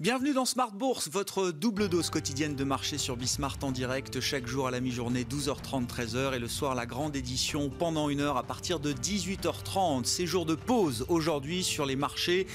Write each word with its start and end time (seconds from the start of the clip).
Bienvenue 0.00 0.32
dans 0.32 0.44
Smart 0.44 0.70
Bourse, 0.70 1.10
votre 1.10 1.50
double 1.50 1.88
dose 1.88 2.08
quotidienne 2.08 2.54
de 2.54 2.62
marché 2.62 2.98
sur 2.98 3.16
Bismart 3.16 3.56
en 3.62 3.72
direct 3.72 4.20
chaque 4.20 4.46
jour 4.46 4.68
à 4.68 4.70
la 4.70 4.78
mi-journée 4.78 5.24
12h30 5.24 5.88
13h 5.88 6.36
et 6.36 6.38
le 6.38 6.46
soir 6.46 6.76
la 6.76 6.86
grande 6.86 7.16
édition 7.16 7.68
pendant 7.68 8.08
une 8.08 8.20
heure 8.20 8.36
à 8.36 8.44
partir 8.44 8.78
de 8.78 8.92
18h30. 8.92 10.04
C'est 10.04 10.24
jour 10.24 10.46
de 10.46 10.54
pause 10.54 11.04
aujourd'hui 11.08 11.64
sur 11.64 11.84
les 11.84 11.96
marchés. 11.96 12.46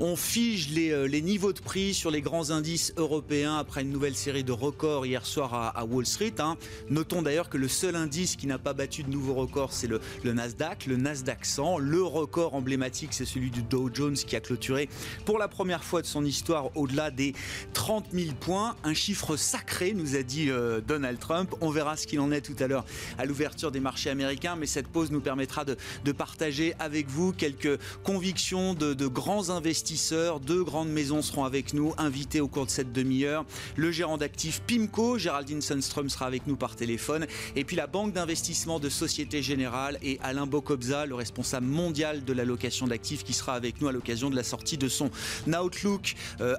On 0.00 0.16
fige 0.16 0.70
les, 0.70 0.90
euh, 0.90 1.06
les, 1.06 1.22
niveaux 1.22 1.52
de 1.52 1.60
prix 1.60 1.94
sur 1.94 2.10
les 2.10 2.20
grands 2.20 2.50
indices 2.50 2.92
européens 2.96 3.58
après 3.58 3.82
une 3.82 3.90
nouvelle 3.90 4.16
série 4.16 4.42
de 4.42 4.50
records 4.50 5.06
hier 5.06 5.24
soir 5.24 5.54
à, 5.54 5.84
Wall 5.84 6.04
Street. 6.04 6.34
Hein. 6.40 6.56
Notons 6.90 7.22
d'ailleurs 7.22 7.48
que 7.48 7.58
le 7.58 7.68
seul 7.68 7.94
indice 7.94 8.34
qui 8.34 8.48
n'a 8.48 8.58
pas 8.58 8.72
battu 8.72 9.04
de 9.04 9.10
nouveau 9.10 9.34
record 9.34 9.72
c'est 9.72 9.86
le, 9.86 10.00
le 10.24 10.32
Nasdaq, 10.32 10.86
le 10.86 10.96
Nasdaq 10.96 11.44
100. 11.44 11.78
Le 11.78 12.02
record 12.02 12.56
emblématique 12.56 13.12
c'est 13.12 13.24
celui 13.24 13.52
du 13.52 13.62
Dow 13.62 13.88
Jones 13.94 14.16
qui 14.16 14.34
a 14.34 14.40
clôturé 14.40 14.88
pour 15.24 15.38
la 15.38 15.46
première 15.46 15.84
fois 15.84 16.02
de 16.02 16.06
son 16.08 16.24
histoire 16.24 16.76
au 16.76 16.87
au-delà 16.88 17.10
des 17.10 17.34
30 17.74 18.06
000 18.12 18.32
points. 18.40 18.74
Un 18.82 18.94
chiffre 18.94 19.36
sacré, 19.36 19.92
nous 19.92 20.16
a 20.16 20.22
dit 20.22 20.50
euh, 20.50 20.80
Donald 20.80 21.18
Trump. 21.18 21.54
On 21.60 21.70
verra 21.70 21.96
ce 21.96 22.06
qu'il 22.06 22.20
en 22.20 22.32
est 22.32 22.40
tout 22.40 22.56
à 22.60 22.66
l'heure 22.66 22.84
à 23.18 23.26
l'ouverture 23.26 23.70
des 23.70 23.80
marchés 23.80 24.10
américains, 24.10 24.56
mais 24.56 24.66
cette 24.66 24.88
pause 24.88 25.10
nous 25.10 25.20
permettra 25.20 25.64
de, 25.64 25.76
partager 26.16 26.74
avec 26.78 27.08
vous 27.08 27.32
quelques 27.32 27.78
convictions 28.02 28.74
de, 28.74 29.06
grands 29.06 29.50
investisseurs. 29.50 30.40
Deux 30.40 30.64
grandes 30.64 30.88
maisons 30.88 31.22
seront 31.22 31.44
avec 31.44 31.74
nous, 31.74 31.92
invités 31.98 32.40
au 32.40 32.48
cours 32.48 32.66
de 32.66 32.70
cette 32.70 32.92
demi-heure. 32.92 33.44
Le 33.76 33.92
gérant 33.92 34.16
d'actifs 34.16 34.62
PIMCO, 34.62 35.18
Géraldine 35.18 35.60
Sundström, 35.60 36.08
sera 36.08 36.26
avec 36.26 36.46
nous 36.46 36.56
par 36.56 36.74
téléphone. 36.74 37.26
Et 37.54 37.64
puis 37.64 37.76
la 37.76 37.86
banque 37.86 38.14
d'investissement 38.14 38.80
de 38.80 38.88
Société 38.88 39.42
Générale 39.42 39.98
et 40.02 40.18
Alain 40.22 40.46
Bocobza, 40.46 41.06
le 41.06 41.14
responsable 41.14 41.66
mondial 41.66 42.24
de 42.24 42.32
l'allocation 42.32 42.86
d'actifs, 42.86 43.22
qui 43.22 43.34
sera 43.34 43.54
avec 43.54 43.80
nous 43.80 43.88
à 43.88 43.92
l'occasion 43.92 44.30
de 44.30 44.36
la 44.36 44.42
sortie 44.42 44.78
de 44.78 44.88
son 44.88 45.10
Outlook 45.46 46.14
euh, 46.40 46.56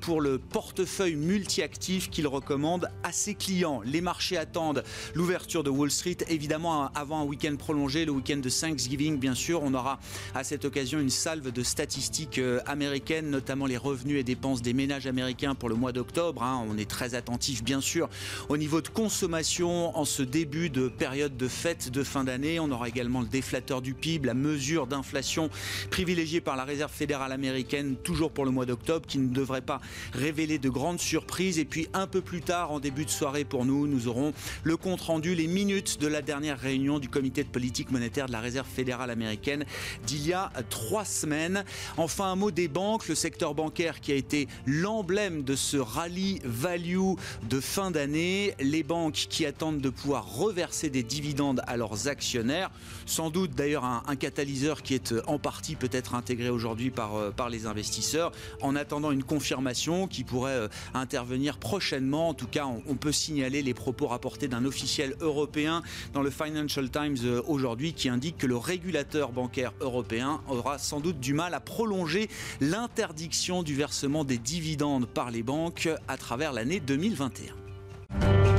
pour 0.00 0.20
le 0.20 0.38
portefeuille 0.38 1.16
multi-actif 1.16 2.10
qu'il 2.10 2.26
recommande 2.26 2.90
à 3.02 3.12
ses 3.12 3.34
clients. 3.34 3.80
Les 3.82 4.02
marchés 4.02 4.36
attendent 4.36 4.84
l'ouverture 5.14 5.64
de 5.64 5.70
Wall 5.70 5.90
Street, 5.90 6.18
évidemment 6.28 6.90
avant 6.94 7.20
un 7.20 7.24
week-end 7.24 7.56
prolongé, 7.56 8.04
le 8.04 8.12
week-end 8.12 8.36
de 8.36 8.50
Thanksgiving 8.50 9.18
bien 9.18 9.34
sûr. 9.34 9.62
On 9.62 9.72
aura 9.72 10.00
à 10.34 10.44
cette 10.44 10.66
occasion 10.66 10.98
une 10.98 11.08
salve 11.08 11.50
de 11.50 11.62
statistiques 11.62 12.38
euh, 12.38 12.60
américaines, 12.66 13.30
notamment 13.30 13.64
les 13.64 13.78
revenus 13.78 14.20
et 14.20 14.22
dépenses 14.22 14.60
des 14.60 14.74
ménages 14.74 15.06
américains 15.06 15.54
pour 15.54 15.70
le 15.70 15.76
mois 15.76 15.92
d'octobre. 15.92 16.42
Hein. 16.42 16.62
On 16.68 16.76
est 16.76 16.88
très 16.88 17.14
attentif 17.14 17.64
bien 17.64 17.80
sûr 17.80 18.10
au 18.50 18.58
niveau 18.58 18.82
de 18.82 18.88
consommation 18.88 19.96
en 19.96 20.04
ce 20.04 20.22
début 20.22 20.68
de 20.68 20.88
période 20.88 21.38
de 21.38 21.48
fête 21.48 21.90
de 21.90 22.02
fin 22.04 22.24
d'année. 22.24 22.60
On 22.60 22.70
aura 22.70 22.88
également 22.88 23.22
le 23.22 23.28
déflateur 23.28 23.80
du 23.80 23.94
PIB, 23.94 24.26
la 24.26 24.34
mesure 24.34 24.86
d'inflation 24.86 25.48
privilégiée 25.90 26.42
par 26.42 26.56
la 26.56 26.64
Réserve 26.64 26.92
fédérale 26.92 27.32
américaine 27.32 27.96
toujours 27.96 28.30
pour 28.30 28.44
le 28.44 28.50
mois 28.50 28.66
d'octobre 28.66 29.06
qui 29.06 29.18
ne 29.18 29.37
devrait 29.38 29.60
pas 29.60 29.80
révéler 30.12 30.58
de 30.58 30.68
grandes 30.68 31.00
surprises. 31.00 31.58
Et 31.58 31.64
puis 31.64 31.88
un 31.94 32.06
peu 32.06 32.20
plus 32.20 32.40
tard, 32.40 32.72
en 32.72 32.80
début 32.80 33.04
de 33.04 33.10
soirée 33.10 33.44
pour 33.44 33.64
nous, 33.64 33.86
nous 33.86 34.08
aurons 34.08 34.32
le 34.62 34.76
compte 34.76 35.00
rendu, 35.00 35.34
les 35.34 35.46
minutes 35.46 36.00
de 36.00 36.06
la 36.06 36.22
dernière 36.22 36.58
réunion 36.58 36.98
du 36.98 37.08
comité 37.08 37.44
de 37.44 37.48
politique 37.48 37.90
monétaire 37.90 38.26
de 38.26 38.32
la 38.32 38.40
Réserve 38.40 38.66
fédérale 38.66 39.10
américaine 39.10 39.64
d'il 40.06 40.26
y 40.26 40.32
a 40.32 40.50
trois 40.70 41.04
semaines. 41.04 41.64
Enfin, 41.96 42.26
un 42.26 42.36
mot 42.36 42.50
des 42.50 42.68
banques, 42.68 43.08
le 43.08 43.14
secteur 43.14 43.54
bancaire 43.54 44.00
qui 44.00 44.12
a 44.12 44.14
été 44.14 44.48
l'emblème 44.66 45.42
de 45.42 45.56
ce 45.56 45.76
rallye 45.76 46.40
value 46.44 47.14
de 47.48 47.60
fin 47.60 47.90
d'année. 47.90 48.54
Les 48.60 48.82
banques 48.82 49.26
qui 49.28 49.46
attendent 49.46 49.80
de 49.80 49.90
pouvoir 49.90 50.36
reverser 50.36 50.90
des 50.90 51.02
dividendes 51.02 51.62
à 51.66 51.76
leurs 51.76 52.08
actionnaires. 52.08 52.70
Sans 53.06 53.30
doute 53.30 53.52
d'ailleurs 53.54 53.84
un, 53.84 54.16
catalyseur 54.16 54.82
qui 54.82 54.94
est 54.94 55.14
en 55.26 55.38
partie 55.38 55.76
peut-être 55.76 56.14
intégré 56.14 56.50
aujourd'hui 56.50 56.90
par, 56.90 57.16
euh, 57.16 57.30
par 57.30 57.50
les 57.50 57.66
investisseurs. 57.66 58.32
En 58.60 58.74
attendant 58.74 59.10
une 59.10 59.24
confirmation 59.28 60.08
qui 60.08 60.24
pourrait 60.24 60.52
euh, 60.52 60.68
intervenir 60.94 61.58
prochainement. 61.58 62.30
En 62.30 62.34
tout 62.34 62.48
cas, 62.48 62.66
on, 62.66 62.96
peut 62.96 63.12
signaler 63.12 63.62
les 63.62 63.74
propos 63.74 64.08
rapportés 64.08 64.48
d'un 64.48 64.64
officiel 64.64 65.14
européen 65.20 65.82
dans 66.12 66.22
le 66.22 66.30
Financial 66.30 66.90
Times 66.90 67.18
euh, 67.22 67.42
aujourd'hui 67.46 67.92
qui 67.92 68.08
indique 68.08 68.38
que 68.38 68.46
le 68.48 68.56
régulateur 68.56 69.30
bancaire 69.30 69.72
européen 69.80 70.40
aura 70.48 70.78
sans 70.78 70.98
doute 70.98 71.20
du 71.20 71.34
mal 71.34 71.54
à 71.54 71.60
prolonger 71.60 72.28
l'interdiction 72.60 73.62
du 73.62 73.76
versement 73.76 74.24
des 74.24 74.38
dividendes 74.38 75.06
par 75.06 75.30
les 75.30 75.44
banques 75.44 75.88
à 76.08 76.16
travers 76.16 76.52
l'année 76.52 76.80
2021. 76.80 78.57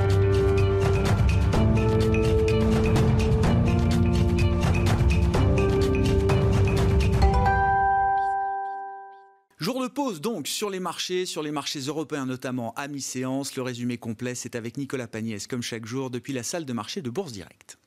Jour 9.59 9.81
de 9.81 9.89
pause 9.89 10.21
donc 10.21 10.47
sur 10.47 10.69
les 10.69 10.79
marchés, 10.79 11.25
sur 11.25 11.43
les 11.43 11.51
marchés 11.51 11.81
européens 11.81 12.25
notamment 12.25 12.73
à 12.77 12.87
mi-séance. 12.87 13.57
Le 13.57 13.61
résumé 13.61 13.97
complet, 13.97 14.33
c'est 14.33 14.55
avec 14.55 14.77
Nicolas 14.77 15.09
Pagnès 15.09 15.47
comme 15.47 15.61
chaque 15.61 15.85
jour 15.85 16.09
depuis 16.09 16.31
la 16.31 16.43
salle 16.43 16.63
de 16.63 16.71
marché 16.71 17.01
de 17.01 17.09
Bourse 17.09 17.33
Directe. 17.33 17.77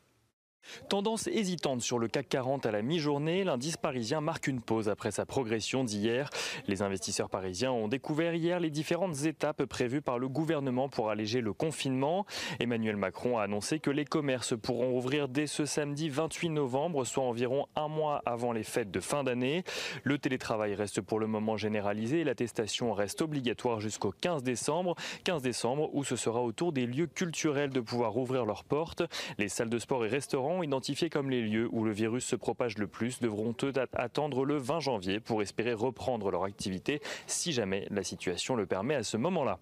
Tendance 0.89 1.27
hésitante 1.27 1.81
sur 1.81 1.99
le 1.99 2.09
CAC 2.09 2.29
40 2.29 2.67
à 2.67 2.71
la 2.71 2.83
mi-journée, 2.83 3.45
l'indice 3.45 3.77
parisien 3.77 4.21
marque 4.21 4.47
une 4.47 4.61
pause 4.61 4.89
après 4.89 5.11
sa 5.11 5.27
progression 5.27 5.85
d'hier. 5.85 6.31
Les 6.67 6.83
investisseurs 6.83 7.31
parisiens 7.31 7.73
ont 7.73 7.89
découvert 7.89 8.35
hier 8.35 8.61
les 8.61 8.71
différentes 8.71 9.25
étapes 9.25 9.65
prévues 9.65 10.03
par 10.03 10.19
le 10.19 10.29
gouvernement 10.29 10.89
pour 10.89 11.11
alléger 11.11 11.41
le 11.41 11.53
confinement. 11.53 12.27
Emmanuel 12.61 12.97
Macron 12.97 13.39
a 13.39 13.45
annoncé 13.45 13.79
que 13.79 13.91
les 13.91 14.05
commerces 14.05 14.57
pourront 14.57 14.97
ouvrir 14.97 15.29
dès 15.29 15.47
ce 15.47 15.65
samedi 15.65 16.09
28 16.09 16.51
novembre, 16.51 17.05
soit 17.05 17.25
environ 17.25 17.67
un 17.77 17.89
mois 17.89 18.23
avant 18.27 18.53
les 18.53 18.65
fêtes 18.65 18.91
de 18.91 19.01
fin 19.01 19.25
d'année. 19.25 19.65
Le 20.05 20.19
télétravail 20.19 20.75
reste 20.75 21.01
pour 21.01 21.21
le 21.21 21.27
moment 21.27 21.57
généralisé 21.57 22.21
et 22.21 22.25
l'attestation 22.25 22.93
reste 22.93 23.23
obligatoire 23.23 23.81
jusqu'au 23.81 24.13
15 24.21 24.43
décembre. 24.43 24.95
15 25.25 25.43
décembre 25.43 25.91
où 25.95 26.05
ce 26.05 26.17
sera 26.17 26.41
au 26.41 26.53
tour 26.53 26.73
des 26.73 26.87
lieux 26.87 27.07
culturels 27.07 27.71
de 27.71 27.81
pouvoir 27.81 28.17
ouvrir 28.17 28.45
leurs 28.45 28.65
portes. 28.65 29.03
Les 29.39 29.49
salles 29.49 29.71
de 29.71 29.79
sport 29.79 30.05
et 30.05 30.09
restaurants 30.09 30.52
identifiés 30.61 31.09
comme 31.09 31.31
les 31.31 31.41
lieux 31.41 31.69
où 31.71 31.85
le 31.85 31.93
virus 31.93 32.25
se 32.25 32.37
propage 32.37 32.77
le 32.77 32.89
plus 32.89 33.21
devront 33.21 33.55
attendre 33.95 34.45
le 34.45 34.57
20 34.57 34.81
janvier 34.81 35.21
pour 35.21 35.41
espérer 35.41 35.73
reprendre 35.73 36.31
leur 36.31 36.45
activité 36.45 37.01
si 37.27 37.53
jamais 37.53 37.87
la 37.91 38.03
situation 38.03 38.57
le 38.57 38.67
permet 38.67 38.97
à 38.97 39.05
ce 39.05 39.17
moment-là. 39.17 39.59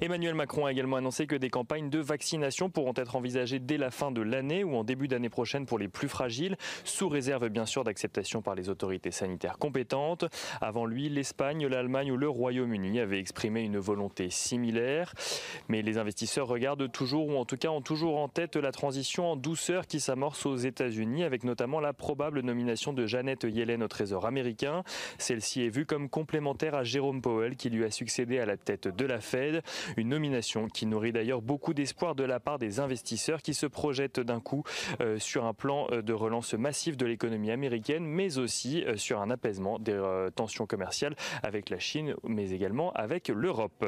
Emmanuel 0.00 0.34
Macron 0.34 0.66
a 0.66 0.72
également 0.72 0.96
annoncé 0.96 1.26
que 1.26 1.36
des 1.36 1.50
campagnes 1.50 1.90
de 1.90 1.98
vaccination 1.98 2.70
pourront 2.70 2.94
être 2.96 3.16
envisagées 3.16 3.58
dès 3.58 3.76
la 3.76 3.90
fin 3.90 4.10
de 4.10 4.22
l'année 4.22 4.64
ou 4.64 4.76
en 4.76 4.84
début 4.84 5.08
d'année 5.08 5.28
prochaine 5.28 5.66
pour 5.66 5.78
les 5.78 5.88
plus 5.88 6.08
fragiles, 6.08 6.56
sous 6.84 7.08
réserve 7.08 7.48
bien 7.48 7.66
sûr 7.66 7.84
d'acceptation 7.84 8.42
par 8.42 8.54
les 8.54 8.68
autorités 8.68 9.10
sanitaires 9.10 9.58
compétentes. 9.58 10.24
Avant 10.60 10.86
lui, 10.86 11.08
l'Espagne, 11.08 11.66
l'Allemagne 11.66 12.12
ou 12.12 12.16
le 12.16 12.28
Royaume-Uni 12.28 13.00
avaient 13.00 13.18
exprimé 13.18 13.62
une 13.62 13.78
volonté 13.78 14.30
similaire. 14.30 15.14
Mais 15.68 15.82
les 15.82 15.98
investisseurs 15.98 16.46
regardent 16.46 16.90
toujours, 16.90 17.28
ou 17.28 17.36
en 17.36 17.44
tout 17.44 17.56
cas 17.56 17.68
ont 17.68 17.82
toujours 17.82 18.18
en 18.18 18.28
tête, 18.28 18.56
la 18.56 18.72
transition 18.72 19.32
en 19.32 19.36
douceur 19.36 19.86
qui 19.86 20.00
s'amorce 20.00 20.46
aux 20.46 20.56
États-Unis, 20.56 21.24
avec 21.24 21.44
notamment 21.44 21.80
la 21.80 21.92
probable 21.92 22.40
nomination 22.40 22.92
de 22.92 23.06
Janet 23.06 23.44
Yellen 23.44 23.82
au 23.82 23.88
Trésor 23.88 24.26
américain. 24.26 24.82
Celle-ci 25.18 25.62
est 25.62 25.68
vue 25.68 25.86
comme 25.86 26.08
complémentaire 26.08 26.74
à 26.74 26.84
Jérôme 26.84 27.22
Powell, 27.22 27.56
qui 27.56 27.70
lui 27.70 27.84
a 27.84 27.90
succédé 27.90 28.38
à 28.38 28.46
la 28.46 28.56
tête 28.56 28.88
de 28.88 29.06
la 29.06 29.20
Fed. 29.20 29.53
Une 29.96 30.08
nomination 30.08 30.68
qui 30.68 30.86
nourrit 30.86 31.12
d'ailleurs 31.12 31.42
beaucoup 31.42 31.74
d'espoir 31.74 32.14
de 32.14 32.24
la 32.24 32.40
part 32.40 32.58
des 32.58 32.80
investisseurs 32.80 33.42
qui 33.42 33.54
se 33.54 33.66
projettent 33.66 34.20
d'un 34.20 34.40
coup 34.40 34.64
euh, 35.00 35.18
sur 35.18 35.44
un 35.44 35.54
plan 35.54 35.86
euh, 35.90 36.02
de 36.02 36.12
relance 36.12 36.54
massif 36.54 36.96
de 36.96 37.06
l'économie 37.06 37.50
américaine, 37.50 38.04
mais 38.04 38.38
aussi 38.38 38.84
euh, 38.84 38.96
sur 38.96 39.20
un 39.20 39.30
apaisement 39.30 39.78
des 39.78 39.94
tensions 40.34 40.66
commerciales 40.66 41.14
avec 41.42 41.70
la 41.70 41.78
Chine, 41.78 42.14
mais 42.24 42.50
également 42.50 42.92
avec 42.92 43.28
l'Europe. 43.28 43.84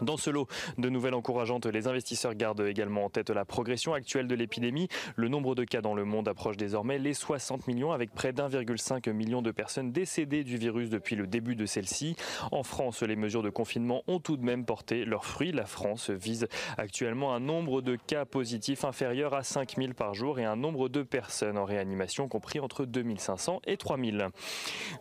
Dans 0.00 0.16
ce 0.16 0.30
lot 0.30 0.48
de 0.78 0.88
nouvelles 0.88 1.14
encourageantes, 1.14 1.66
les 1.66 1.86
investisseurs 1.86 2.34
gardent 2.34 2.66
également 2.66 3.04
en 3.04 3.10
tête 3.10 3.30
la 3.30 3.44
progression 3.44 3.92
actuelle 3.92 4.26
de 4.26 4.34
l'épidémie. 4.34 4.88
Le 5.16 5.28
nombre 5.28 5.54
de 5.54 5.64
cas 5.64 5.80
dans 5.80 5.94
le 5.94 6.04
monde 6.04 6.28
approche 6.28 6.56
désormais 6.56 6.98
les 6.98 7.14
60 7.14 7.66
millions 7.66 7.92
avec 7.92 8.12
près 8.12 8.32
d'1,5 8.32 9.12
million 9.12 9.42
de 9.42 9.50
personnes 9.50 9.92
décédées 9.92 10.44
du 10.44 10.56
virus 10.56 10.88
depuis 10.88 11.14
le 11.14 11.26
début 11.26 11.56
de 11.56 11.66
celle-ci. 11.66 12.16
En 12.50 12.62
France, 12.62 13.02
les 13.02 13.16
mesures 13.16 13.42
de 13.42 13.50
confinement 13.50 14.02
ont 14.08 14.18
tout 14.18 14.36
de 14.36 14.44
même 14.44 14.64
porté 14.64 15.04
leurs 15.04 15.24
fruits. 15.24 15.52
La 15.52 15.66
France 15.66 16.10
vise 16.10 16.48
actuellement 16.78 17.34
un 17.34 17.40
nombre 17.40 17.82
de 17.82 17.96
cas 17.96 18.24
positifs 18.24 18.84
inférieur 18.84 19.34
à 19.34 19.42
5000 19.42 19.94
par 19.94 20.14
jour 20.14 20.38
et 20.38 20.44
un 20.44 20.56
nombre 20.56 20.88
de 20.88 21.02
personnes 21.02 21.58
en 21.58 21.64
réanimation 21.64 22.28
compris 22.28 22.60
entre 22.60 22.86
2500 22.86 23.60
et 23.66 23.76
3000. 23.76 24.28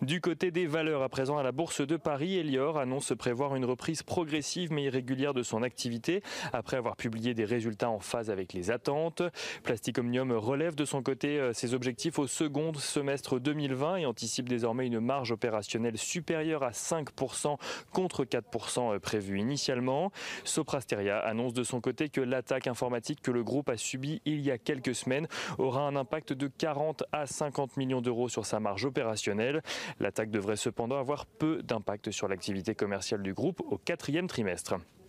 Du 0.02 0.22
côté 0.22 0.52
des 0.52 0.68
valeurs, 0.68 1.02
à 1.02 1.10
présent 1.10 1.38
à 1.38 1.44
la 1.44 1.52
Bourse 1.52 1.82
de 1.82 1.98
Paris, 1.98 2.38
Elior 2.38 2.78
annonce 2.78 3.14
prévoir 3.18 3.56
une 3.56 3.66
reprise 3.66 4.04
progressive 4.04 4.72
mais 4.72 4.81
mais 4.82 4.86
irrégulière 4.86 5.34
de 5.34 5.44
son 5.44 5.64
activité 5.64 6.22
après 6.54 6.78
avoir 6.78 6.96
publié 6.96 7.34
des 7.34 7.46
résultats 7.46 7.90
en 7.90 8.00
phase 8.00 8.30
avec 8.30 8.54
les 8.54 8.72
attentes. 8.72 9.22
Plastic 9.64 9.98
Omnium 9.98 10.32
relève 10.32 10.76
de 10.76 10.86
son 10.86 11.04
côté 11.04 11.40
euh, 11.40 11.54
ses 11.54 11.74
objectifs 11.74 12.20
au 12.20 12.28
second 12.28 12.74
semestre 12.74 13.40
2020 13.40 13.98
et 13.98 14.06
anticipe 14.06 14.50
désormais 14.50 14.88
une 14.88 15.00
marge 15.00 15.32
opérationnelle 15.32 15.98
supérieure 15.98 16.64
à 16.64 16.72
5% 16.72 17.58
contre 17.92 18.26
4% 18.26 18.96
euh, 18.96 19.00
prévu 19.00 19.40
initialement. 19.40 20.12
Soprasteria 20.44 21.20
annonce 21.20 21.54
de 21.54 21.64
son 21.64 21.82
côté 21.82 22.10
que 22.10 22.22
l'attaque 22.22 22.68
informatique 22.68 23.22
que 23.22 23.32
le 23.32 23.44
groupe 23.44 23.70
a 23.70 23.78
subie 23.78 24.22
il 24.26 24.42
y 24.42 24.52
a 24.52 24.58
quelques 24.58 24.96
semaines 24.96 25.28
aura 25.58 25.82
un 25.82 25.96
impact 25.96 26.34
de 26.34 26.48
40 26.48 27.04
à 27.12 27.26
50 27.26 27.78
millions 27.78 28.02
d'euros 28.02 28.30
sur 28.30 28.46
sa 28.46 28.60
marge 28.60 28.86
opérationnelle. 28.86 29.62
L'attaque 30.00 30.32
devrait 30.32 30.56
cependant 30.56 30.98
avoir 30.98 31.26
peu 31.26 31.62
d'impact 31.64 32.12
sur 32.12 32.28
l'activité 32.28 32.76
commerciale 32.76 33.22
du 33.22 33.34
groupe 33.34 33.62
au 33.70 33.78
quatrième 33.78 34.28
trimestre. 34.28 34.71
nostro. 34.72 35.01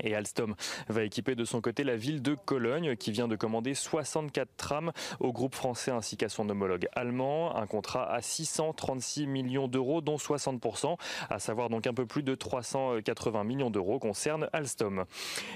Et 0.00 0.14
Alstom 0.14 0.54
va 0.88 1.04
équiper 1.04 1.34
de 1.34 1.44
son 1.44 1.60
côté 1.60 1.84
la 1.84 1.96
ville 1.96 2.22
de 2.22 2.34
Cologne 2.34 2.96
qui 2.96 3.12
vient 3.12 3.28
de 3.28 3.36
commander 3.36 3.74
64 3.74 4.48
trams 4.56 4.92
au 5.20 5.32
groupe 5.32 5.54
français 5.54 5.90
ainsi 5.90 6.16
qu'à 6.16 6.28
son 6.28 6.48
homologue 6.48 6.88
allemand. 6.94 7.56
Un 7.56 7.66
contrat 7.66 8.10
à 8.10 8.22
636 8.22 9.26
millions 9.26 9.68
d'euros 9.68 10.00
dont 10.00 10.16
60%, 10.16 10.96
à 11.28 11.38
savoir 11.38 11.68
donc 11.68 11.86
un 11.86 11.94
peu 11.94 12.06
plus 12.06 12.22
de 12.22 12.34
380 12.34 13.44
millions 13.44 13.70
d'euros 13.70 13.98
concerne 13.98 14.48
Alstom. 14.52 15.04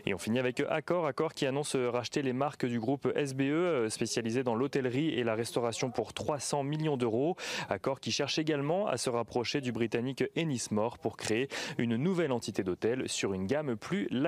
Et 0.05 0.15
on 0.15 0.19
finit 0.19 0.39
avec 0.39 0.61
Accor, 0.69 1.07
Accor 1.07 1.35
qui 1.35 1.47
annonce 1.47 1.77
racheter 1.77 2.23
les 2.23 2.33
marques 2.33 2.67
du 2.67 2.79
groupe 2.79 3.09
SBE 3.17 3.89
spécialisé 3.89 4.43
dans 4.43 4.55
l'hôtellerie 4.55 5.09
et 5.09 5.25
la 5.25 5.35
restauration 5.35 5.91
pour 5.91 6.13
300 6.13 6.63
millions 6.63 6.97
d'euros. 6.97 7.37
Accor 7.69 8.01
qui 8.01 8.13
cherche 8.13 8.39
également 8.39 8.87
à 8.87 8.97
se 8.97 9.11
rapprocher 9.11 9.61
du 9.61 9.73
britannique 9.73 10.25
Ennismore 10.37 10.99
pour 10.99 11.17
créer 11.17 11.49
une 11.79 11.97
nouvelle 11.97 12.33
entité 12.33 12.63
d'hôtel 12.63 13.09
sur 13.09 13.33
une 13.33 13.47
gamme 13.47 13.77
plus 13.77 14.09
large 14.11 14.26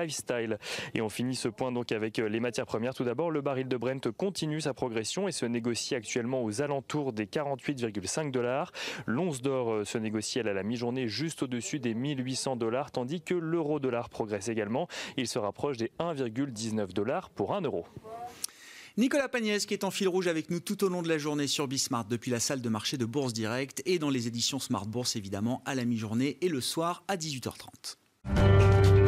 Et 0.93 1.01
on 1.01 1.09
finit 1.09 1.35
ce 1.35 1.47
point 1.47 1.71
donc 1.71 1.91
avec 1.91 2.19
euh, 2.19 2.27
les 2.27 2.39
matières 2.39 2.65
premières. 2.65 2.93
Tout 2.93 3.03
d'abord, 3.03 3.31
le 3.31 3.41
baril 3.41 3.67
de 3.67 3.77
Brent 3.77 4.11
continue 4.15 4.61
sa 4.61 4.73
progression 4.73 5.27
et 5.27 5.31
se 5.31 5.45
négocie 5.45 5.95
actuellement 5.95 6.43
aux 6.43 6.61
alentours 6.61 7.13
des 7.13 7.25
48,5 7.25 8.31
dollars. 8.31 8.71
L'once 9.05 9.41
d'or 9.41 9.71
euh, 9.71 9.85
se 9.85 9.97
négocie 9.97 10.39
à 10.39 10.43
la 10.43 10.63
mi-journée 10.63 11.07
juste 11.07 11.43
au-dessus 11.43 11.79
des 11.79 11.93
1800 11.93 12.55
dollars, 12.55 12.91
tandis 12.91 13.21
que 13.21 13.33
l'euro 13.33 13.79
dollar 13.79 14.09
progresse 14.09 14.49
également. 14.49 14.87
Il 15.17 15.27
se 15.27 15.39
rapproche 15.39 15.77
des 15.77 15.91
1,19 15.99 16.93
dollars 16.93 17.29
pour 17.29 17.53
1 17.53 17.61
euro. 17.61 17.85
Nicolas 18.97 19.29
Pagnès 19.29 19.65
qui 19.65 19.73
est 19.73 19.85
en 19.85 19.91
fil 19.91 20.09
rouge 20.09 20.27
avec 20.27 20.49
nous 20.49 20.59
tout 20.59 20.83
au 20.83 20.89
long 20.89 21.01
de 21.01 21.07
la 21.07 21.17
journée 21.17 21.47
sur 21.47 21.69
Bismart 21.69 22.05
depuis 22.05 22.31
la 22.31 22.41
salle 22.41 22.61
de 22.61 22.67
marché 22.67 22.97
de 22.97 23.05
Bourse 23.05 23.31
Direct 23.31 23.81
et 23.85 23.97
dans 23.97 24.09
les 24.09 24.27
éditions 24.27 24.59
Smart 24.59 24.85
Bourse 24.85 25.15
évidemment 25.15 25.61
à 25.65 25.73
la 25.73 25.85
mi-journée 25.85 26.37
et 26.41 26.49
le 26.49 26.59
soir 26.59 27.03
à 27.07 27.15
18h30. 27.15 28.98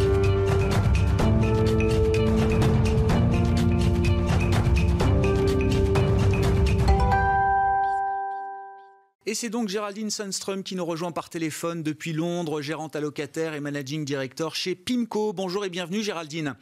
Et 9.31 9.33
c'est 9.33 9.48
donc 9.48 9.69
Géraldine 9.69 10.10
Sundström 10.10 10.62
qui 10.62 10.75
nous 10.75 10.83
rejoint 10.83 11.13
par 11.13 11.30
téléphone 11.30 11.83
depuis 11.83 12.12
Londres, 12.12 12.62
gérante 12.62 12.98
allocataire 12.98 13.54
et 13.54 13.62
managing 13.62 14.04
director 14.04 14.56
chez 14.56 14.75
PIMCO. 14.75 15.31
Bonjour 15.31 15.63
et 15.63 15.69
bienvenue 15.69 16.04
Géraldine. 16.04 16.57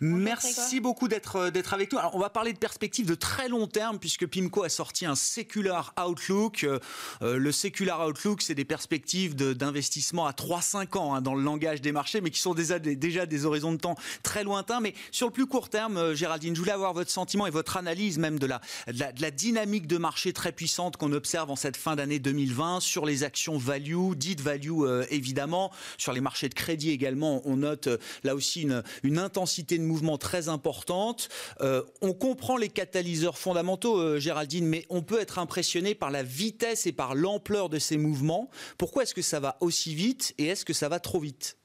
Merci 0.00 0.80
beaucoup 0.80 1.06
d'être 1.06 1.36
euh, 1.36 1.62
avec 1.70 1.92
nous. 1.92 2.00
Alors, 2.00 2.16
on 2.16 2.18
va 2.18 2.28
parler 2.28 2.52
de 2.52 2.58
perspectives 2.58 3.06
de 3.06 3.14
très 3.14 3.48
long 3.48 3.68
terme 3.68 4.00
puisque 4.00 4.26
PIMCO 4.26 4.64
a 4.64 4.68
sorti 4.68 5.06
un 5.06 5.14
Secular 5.14 5.94
Outlook. 6.04 6.64
Euh, 6.64 6.80
euh, 7.22 7.36
le 7.36 7.52
Secular 7.52 8.04
Outlook, 8.04 8.42
c'est 8.42 8.56
des 8.56 8.64
perspectives 8.64 9.36
d'investissement 9.36 10.26
à 10.26 10.32
3-5 10.32 10.98
ans 10.98 11.14
hein, 11.14 11.20
dans 11.20 11.36
le 11.36 11.44
langage 11.44 11.80
des 11.80 11.92
marchés, 11.92 12.20
mais 12.20 12.30
qui 12.30 12.40
sont 12.40 12.54
déjà 12.54 12.80
des, 12.80 12.96
déjà 12.96 13.24
des 13.24 13.44
horizons 13.44 13.70
de 13.70 13.78
temps 13.78 13.94
très 14.24 14.42
lointains. 14.42 14.80
Mais 14.80 14.94
sur 15.12 15.28
le 15.28 15.32
plus 15.32 15.46
court 15.46 15.68
terme, 15.68 16.12
Géraldine, 16.14 16.56
je 16.56 16.60
voulais 16.60 16.72
avoir 16.72 16.92
votre 16.92 17.12
sentiment 17.12 17.46
et 17.46 17.50
votre 17.50 17.76
analyse 17.76 18.18
même 18.18 18.40
de 18.40 18.46
la, 18.46 18.60
de 18.88 19.22
la 19.22 19.30
dynamique 19.30 19.86
de 19.86 19.96
marché 19.96 20.32
très 20.32 20.50
puissante 20.50 20.96
qu'on 20.96 21.12
observe 21.12 21.52
en 21.52 21.56
cette 21.56 21.76
fin 21.76 21.99
d'année 22.00 22.18
2020 22.18 22.80
sur 22.80 23.04
les 23.04 23.24
actions 23.24 23.58
value, 23.58 24.14
dites 24.16 24.40
value 24.40 24.80
euh, 24.80 25.04
évidemment, 25.10 25.70
sur 25.98 26.14
les 26.14 26.22
marchés 26.22 26.48
de 26.48 26.54
crédit 26.54 26.92
également. 26.92 27.42
On 27.44 27.56
note 27.56 27.88
euh, 27.88 27.98
là 28.24 28.34
aussi 28.34 28.62
une, 28.62 29.18
intensité 29.18 29.76
de 29.76 29.82
mouvement 29.82 30.16
très 30.16 30.48
importante. 30.48 31.28
Euh, 31.60 31.82
on 32.00 32.14
comprend 32.14 32.56
les 32.56 32.70
catalyseurs 32.70 33.36
fondamentaux, 33.36 34.18
Géraldine, 34.18 34.66
mais 34.66 34.86
on 34.88 35.02
peut 35.02 35.20
être 35.20 35.38
impressionné 35.38 35.94
par 35.94 36.10
la 36.10 36.22
vitesse 36.22 36.86
et 36.86 36.92
par 36.92 37.14
l'ampleur 37.14 37.68
de 37.68 37.78
ces 37.78 37.98
mouvements. 37.98 38.48
Pourquoi 38.78 39.02
est-ce 39.02 39.14
que 39.14 39.20
ça 39.20 39.40
va 39.40 39.58
aussi 39.60 39.94
vite 39.94 40.34
et 40.38 40.46
est-ce 40.46 40.64
que 40.64 40.72
ça 40.72 40.88
va 40.88 41.00
trop 41.00 41.20
vite? 41.20 41.58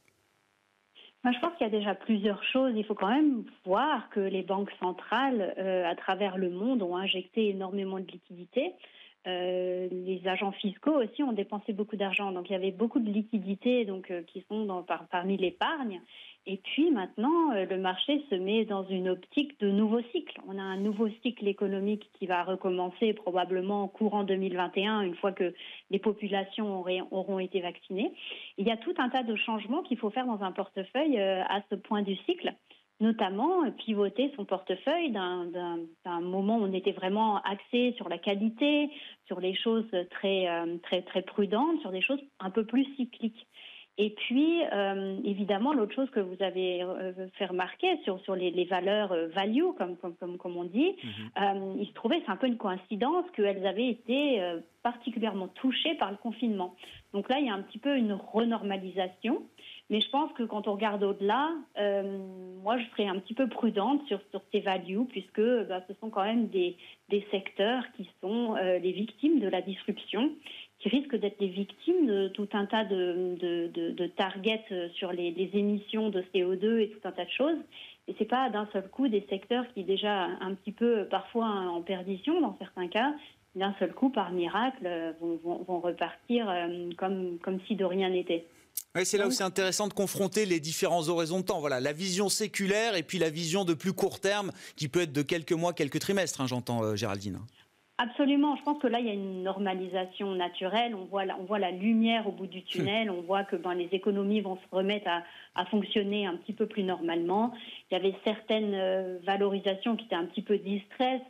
Moi, 1.23 1.33
je 1.33 1.39
pense 1.39 1.53
qu'il 1.57 1.65
y 1.65 1.69
a 1.69 1.79
déjà 1.79 1.95
plusieurs 1.95 2.43
choses. 2.43 2.73
Il 2.75 2.83
faut 2.83 2.93
quand 2.93 3.07
même 3.07 3.45
voir 3.63 4.09
que 4.09 4.19
les 4.19 4.43
banques 4.43 4.71
centrales 4.81 5.53
à 5.57 5.95
travers 5.95 6.37
le 6.37 6.49
monde 6.49 6.81
ont 6.81 6.97
injecté 6.97 7.49
énormément 7.49 7.99
de 7.99 8.07
liquidités. 8.07 8.73
Euh, 9.27 9.87
les 9.91 10.21
agents 10.27 10.51
fiscaux 10.51 11.01
aussi 11.01 11.23
ont 11.23 11.31
dépensé 11.33 11.73
beaucoup 11.73 11.95
d'argent. 11.95 12.31
Donc 12.31 12.49
il 12.49 12.53
y 12.53 12.55
avait 12.55 12.71
beaucoup 12.71 12.99
de 12.99 13.09
liquidités 13.09 13.85
donc, 13.85 14.11
euh, 14.11 14.21
qui 14.23 14.45
sont 14.49 14.85
parmi 15.09 15.37
l'épargne. 15.37 16.01
Et 16.47 16.57
puis 16.57 16.91
maintenant, 16.91 17.51
euh, 17.55 17.65
le 17.65 17.77
marché 17.79 18.23
se 18.29 18.35
met 18.35 18.65
dans 18.65 18.83
une 18.85 19.09
optique 19.09 19.59
de 19.59 19.71
nouveau 19.71 20.01
cycle. 20.11 20.39
On 20.47 20.59
a 20.59 20.61
un 20.61 20.77
nouveau 20.77 21.09
cycle 21.23 21.47
économique 21.47 22.07
qui 22.19 22.27
va 22.27 22.43
recommencer 22.43 23.13
probablement 23.13 23.87
courant 23.87 24.23
2021, 24.23 25.01
une 25.01 25.15
fois 25.15 25.31
que 25.31 25.55
les 25.89 25.97
populations 25.97 26.85
auront 27.09 27.39
été 27.39 27.61
vaccinées. 27.61 28.13
Il 28.59 28.67
y 28.67 28.71
a 28.71 28.77
tout 28.77 28.93
un 28.99 29.09
tas 29.09 29.23
de 29.23 29.35
changements 29.35 29.81
qu'il 29.81 29.97
faut 29.97 30.11
faire 30.11 30.27
dans 30.27 30.43
un 30.43 30.51
portefeuille 30.51 31.17
à 31.19 31.63
ce 31.71 31.75
point 31.75 32.03
du 32.03 32.15
cycle 32.27 32.53
notamment 32.99 33.65
euh, 33.65 33.71
pivoter 33.71 34.31
son 34.35 34.45
portefeuille 34.45 35.11
d'un 35.11 36.21
moment 36.21 36.57
où 36.57 36.63
on 36.63 36.73
était 36.73 36.91
vraiment 36.91 37.41
axé 37.41 37.93
sur 37.97 38.09
la 38.09 38.17
qualité, 38.17 38.89
sur 39.27 39.39
les 39.39 39.53
choses 39.53 39.89
très, 40.11 40.47
euh, 40.47 40.77
très, 40.83 41.01
très 41.01 41.21
prudentes, 41.21 41.79
sur 41.81 41.91
des 41.91 42.01
choses 42.01 42.21
un 42.39 42.49
peu 42.49 42.65
plus 42.65 42.85
cycliques. 42.95 43.47
Et 43.97 44.09
puis, 44.09 44.61
euh, 44.73 45.17
évidemment, 45.23 45.73
l'autre 45.73 45.95
chose 45.95 46.09
que 46.09 46.19
vous 46.19 46.35
avez 46.41 46.85
fait 47.37 47.45
remarquer 47.45 47.97
sur, 48.03 48.19
sur 48.21 48.35
les, 48.35 48.51
les 48.51 48.65
valeurs 48.65 49.15
value, 49.33 49.71
comme, 49.77 49.95
comme, 49.97 50.37
comme, 50.37 50.57
on 50.57 50.65
dit, 50.65 50.95
mhm. 51.03 51.77
il 51.79 51.87
se 51.87 51.93
trouvait, 51.93 52.21
c'est 52.25 52.31
un 52.31 52.35
peu 52.35 52.47
une 52.47 52.57
coïncidence, 52.57 53.25
qu'elles 53.35 53.65
avaient 53.65 53.87
été 53.87 54.41
particulièrement 54.83 55.47
touchées 55.47 55.95
par 55.95 56.11
le 56.11 56.17
confinement. 56.17 56.75
Donc 57.13 57.29
là, 57.29 57.39
il 57.39 57.45
y 57.45 57.49
a 57.49 57.53
un 57.53 57.61
petit 57.61 57.79
peu 57.79 57.95
une 57.95 58.13
renormalisation. 58.13 59.41
Mais 59.89 60.01
je 60.01 60.09
pense 60.09 60.31
que 60.33 60.43
quand 60.43 60.67
on 60.67 60.73
regarde 60.73 61.03
au-delà, 61.03 61.51
euh, 61.77 62.17
moi, 62.63 62.77
je 62.77 62.85
serais 62.89 63.07
un 63.07 63.19
petit 63.19 63.35
peu 63.35 63.47
prudente 63.47 64.05
sur, 64.07 64.19
sur 64.31 64.41
ces 64.51 64.59
values, 64.59 65.05
puisque 65.09 65.41
bah, 65.67 65.81
ce 65.87 65.93
sont 66.01 66.09
quand 66.09 66.23
même 66.23 66.47
des, 66.47 66.75
des 67.09 67.25
secteurs 67.29 67.83
qui 67.95 68.09
sont 68.21 68.55
euh, 68.55 68.79
les 68.79 68.91
victimes 68.91 69.39
de 69.39 69.47
la 69.47 69.61
disruption, 69.61 70.31
qui 70.85 70.89
risquent 70.89 71.15
d'être 71.15 71.39
les 71.39 71.47
victimes 71.47 72.05
de 72.05 72.27
tout 72.27 72.47
un 72.53 72.67
tas 72.67 72.85
de, 72.85 73.35
de, 73.39 73.91
de, 73.91 74.07
targets 74.07 74.63
sur 74.93 75.11
les, 75.11 75.31
les, 75.31 75.49
émissions 75.53 76.09
de 76.09 76.23
CO2 76.33 76.79
et 76.79 76.89
tout 76.89 77.07
un 77.07 77.11
tas 77.11 77.25
de 77.25 77.31
choses. 77.31 77.57
Et 78.07 78.13
c'est 78.19 78.29
pas 78.29 78.51
d'un 78.51 78.69
seul 78.71 78.87
coup 78.89 79.07
des 79.07 79.25
secteurs 79.27 79.65
qui 79.73 79.83
déjà 79.83 80.27
un 80.41 80.53
petit 80.53 80.71
peu 80.71 81.07
parfois 81.09 81.47
en 81.47 81.81
perdition 81.81 82.39
dans 82.39 82.55
certains 82.59 82.87
cas, 82.87 83.15
d'un 83.55 83.73
seul 83.79 83.93
coup 83.93 84.09
par 84.09 84.31
miracle 84.31 84.87
vont, 85.19 85.39
vont, 85.43 85.63
vont 85.63 85.79
repartir 85.79 86.47
euh, 86.47 86.89
comme, 86.97 87.39
comme 87.39 87.59
si 87.67 87.75
de 87.75 87.85
rien 87.85 88.09
n'était 88.09 88.45
c'est 89.03 89.17
là 89.17 89.27
où 89.27 89.31
c'est 89.31 89.43
intéressant 89.43 89.87
de 89.87 89.93
confronter 89.93 90.45
les 90.45 90.61
différents 90.61 91.09
horizons 91.09 91.39
de 91.39 91.45
temps. 91.45 91.59
Voilà, 91.59 91.81
la 91.81 91.91
vision 91.91 92.29
séculaire 92.29 92.95
et 92.95 93.03
puis 93.03 93.17
la 93.17 93.29
vision 93.29 93.65
de 93.65 93.73
plus 93.73 93.91
court 93.91 94.21
terme 94.21 94.51
qui 94.77 94.87
peut 94.87 95.01
être 95.01 95.11
de 95.11 95.21
quelques 95.21 95.51
mois, 95.51 95.73
quelques 95.73 95.99
trimestres, 95.99 96.39
hein, 96.39 96.47
j'entends 96.47 96.81
euh, 96.81 96.95
Géraldine. 96.95 97.39
Absolument. 97.97 98.57
Je 98.57 98.63
pense 98.63 98.77
que 98.79 98.87
là, 98.87 98.99
il 98.99 99.05
y 99.05 99.09
a 99.09 99.13
une 99.13 99.43
normalisation 99.43 100.35
naturelle. 100.35 100.93
On 100.95 101.05
voit 101.05 101.23
la, 101.23 101.37
on 101.39 101.45
voit 101.45 101.59
la 101.59 101.71
lumière 101.71 102.27
au 102.27 102.31
bout 102.31 102.47
du 102.47 102.61
tunnel. 102.63 103.09
On 103.09 103.21
voit 103.21 103.45
que 103.45 103.55
ben, 103.55 103.73
les 103.73 103.87
économies 103.93 104.41
vont 104.41 104.57
se 104.57 104.75
remettre 104.75 105.07
à, 105.07 105.23
à, 105.55 105.65
fonctionner 105.67 106.25
un 106.27 106.35
petit 106.35 106.51
peu 106.51 106.65
plus 106.65 106.83
normalement. 106.83 107.53
Il 107.89 107.93
y 107.93 107.97
avait 107.97 108.15
certaines 108.25 108.73
euh, 108.73 109.17
valorisations 109.23 109.95
qui 109.95 110.05
étaient 110.05 110.15
un 110.15 110.25
petit 110.25 110.41
peu 110.41 110.57
distraites 110.57 111.23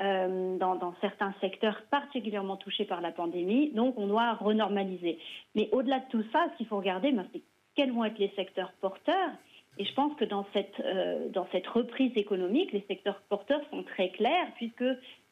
euh, 0.00 0.56
dans, 0.56 0.76
dans, 0.76 0.94
certains 1.00 1.34
secteurs 1.40 1.82
particulièrement 1.90 2.56
touchés 2.56 2.84
par 2.84 3.00
la 3.00 3.10
pandémie. 3.10 3.72
Donc, 3.72 3.98
on 3.98 4.06
doit 4.06 4.34
renormaliser. 4.34 5.18
Mais 5.56 5.68
au-delà 5.72 5.98
de 5.98 6.08
tout 6.10 6.24
ça, 6.32 6.46
ce 6.52 6.58
qu'il 6.58 6.66
faut 6.66 6.76
regarder, 6.76 7.10
ben, 7.10 7.26
c'est 7.32 7.42
quels 7.74 7.90
vont 7.90 8.04
être 8.04 8.18
les 8.18 8.32
secteurs 8.36 8.72
porteurs. 8.80 9.32
Et 9.78 9.84
je 9.84 9.92
pense 9.94 10.14
que 10.14 10.24
dans 10.24 10.46
cette, 10.52 10.78
euh, 10.78 11.28
dans 11.30 11.48
cette 11.50 11.66
reprise 11.66 12.12
économique, 12.14 12.72
les 12.72 12.84
secteurs 12.86 13.20
porteurs 13.28 13.62
sont 13.70 13.82
très 13.82 14.10
clairs, 14.10 14.46
puisque 14.56 14.84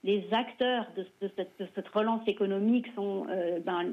les 0.04 0.26
acteurs 0.32 0.86
de, 0.96 1.06
cette, 1.20 1.88
relance 1.88 2.26
économique 2.26 2.86
sont, 2.94 3.26
euh, 3.30 3.60
ben, 3.60 3.92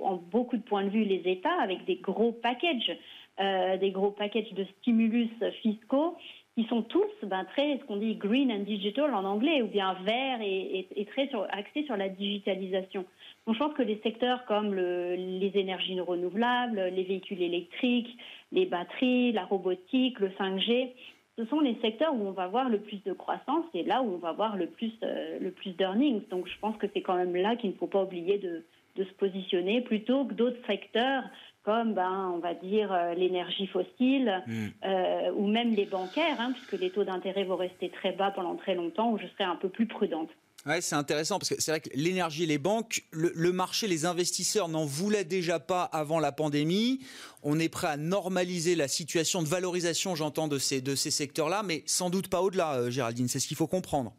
en, 0.00 0.16
beaucoup 0.16 0.56
de 0.56 0.62
points 0.62 0.84
de 0.84 0.90
vue, 0.90 1.04
les 1.04 1.22
États, 1.26 1.60
avec 1.60 1.84
des 1.84 1.96
gros 1.96 2.32
packages, 2.32 2.96
euh, 3.40 3.76
des 3.76 3.90
gros 3.90 4.10
packages 4.10 4.52
de 4.52 4.64
stimulus 4.80 5.30
fiscaux 5.60 6.16
qui 6.54 6.64
sont 6.64 6.82
tous 6.82 7.10
ben, 7.22 7.44
très, 7.44 7.78
ce 7.78 7.84
qu'on 7.84 7.96
dit 7.96 8.14
green 8.14 8.52
and 8.52 8.64
digital 8.64 9.14
en 9.14 9.24
anglais, 9.24 9.62
ou 9.62 9.68
bien 9.68 9.94
vert 10.04 10.38
et, 10.42 11.06
très 11.10 11.28
sur, 11.28 11.46
axés 11.50 11.84
sur 11.84 11.96
la 11.96 12.08
digitalisation. 12.08 13.06
Je 13.46 13.58
pense 13.58 13.74
que 13.74 13.82
les 13.82 13.98
secteurs 14.02 14.44
comme 14.44 14.74
les 14.74 15.52
énergies 15.54 15.98
renouvelables, 16.00 16.80
les 16.94 17.04
véhicules 17.04 17.42
électriques, 17.42 18.16
les 18.52 18.66
batteries, 18.66 19.32
la 19.32 19.44
robotique, 19.46 20.20
le 20.20 20.28
5G, 20.28 20.90
ce 21.38 21.44
sont 21.46 21.60
les 21.60 21.76
secteurs 21.80 22.14
où 22.14 22.26
on 22.26 22.32
va 22.32 22.46
voir 22.46 22.68
le 22.68 22.78
plus 22.78 23.02
de 23.04 23.12
croissance 23.12 23.64
et 23.74 23.84
là 23.84 24.02
où 24.02 24.14
on 24.14 24.18
va 24.18 24.32
voir 24.32 24.56
le 24.56 24.66
plus, 24.66 24.92
euh, 25.02 25.38
le 25.40 25.50
plus 25.50 25.70
d'earnings. 25.70 26.22
Donc 26.28 26.46
je 26.46 26.58
pense 26.60 26.76
que 26.76 26.86
c'est 26.92 27.00
quand 27.00 27.16
même 27.16 27.34
là 27.34 27.56
qu'il 27.56 27.70
ne 27.70 27.76
faut 27.76 27.86
pas 27.86 28.02
oublier 28.02 28.38
de, 28.38 28.64
de 28.96 29.04
se 29.04 29.12
positionner 29.14 29.80
plutôt 29.80 30.24
que 30.24 30.34
d'autres 30.34 30.64
secteurs 30.66 31.24
comme 31.64 31.94
ben, 31.94 32.32
on 32.34 32.38
va 32.38 32.54
dire 32.54 32.92
euh, 32.92 33.14
l'énergie 33.14 33.66
fossile 33.68 34.42
hmm. 34.46 34.66
euh, 34.84 35.32
ou 35.36 35.46
même 35.46 35.74
les 35.74 35.86
bancaires, 35.86 36.40
hein, 36.40 36.52
puisque 36.52 36.80
les 36.80 36.90
taux 36.90 37.04
d'intérêt 37.04 37.44
vont 37.44 37.56
rester 37.56 37.88
très 37.88 38.12
bas 38.12 38.30
pendant 38.32 38.56
très 38.56 38.74
longtemps, 38.74 39.12
où 39.12 39.18
je 39.18 39.26
serai 39.28 39.44
un 39.44 39.56
peu 39.56 39.68
plus 39.68 39.86
prudente. 39.86 40.30
Ouais, 40.64 40.80
c'est 40.80 40.94
intéressant 40.94 41.38
parce 41.38 41.48
que 41.48 41.60
c'est 41.60 41.72
vrai 41.72 41.80
que 41.80 41.90
l'énergie, 41.94 42.46
les 42.46 42.58
banques, 42.58 43.02
le, 43.10 43.52
marché, 43.52 43.88
les 43.88 44.06
investisseurs 44.06 44.68
n'en 44.68 44.84
voulaient 44.84 45.24
déjà 45.24 45.58
pas 45.58 45.82
avant 45.82 46.20
la 46.20 46.30
pandémie. 46.30 47.00
On 47.42 47.58
est 47.58 47.68
prêt 47.68 47.88
à 47.88 47.96
normaliser 47.96 48.76
la 48.76 48.86
situation 48.86 49.42
de 49.42 49.48
valorisation, 49.48 50.14
j'entends, 50.14 50.46
de 50.46 50.58
ces, 50.58 50.80
de 50.80 50.94
ces 50.94 51.10
secteurs-là, 51.10 51.64
mais 51.64 51.82
sans 51.86 52.10
doute 52.10 52.28
pas 52.28 52.42
au-delà, 52.42 52.74
euh, 52.74 52.90
Géraldine. 52.90 53.26
C'est 53.26 53.40
ce 53.40 53.48
qu'il 53.48 53.56
faut 53.56 53.66
comprendre. 53.66 54.14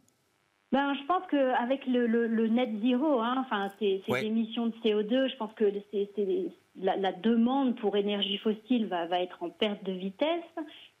Ben, 0.70 0.94
je 0.94 1.06
pense 1.06 1.22
qu'avec 1.30 1.86
le, 1.86 2.06
le, 2.06 2.48
net 2.48 2.68
zéro, 2.82 3.20
hein, 3.20 3.36
enfin, 3.38 3.70
ces, 3.78 4.02
émissions 4.22 4.66
de 4.66 4.74
CO2, 4.84 5.30
je 5.30 5.36
pense 5.36 5.52
que 5.54 5.64
la, 6.76 7.12
demande 7.12 7.76
pour 7.76 7.96
énergie 7.96 8.38
fossile 8.38 8.86
va, 8.86 9.06
va, 9.06 9.20
être 9.20 9.42
en 9.42 9.50
perte 9.50 9.84
de 9.84 9.92
vitesse. 9.92 10.44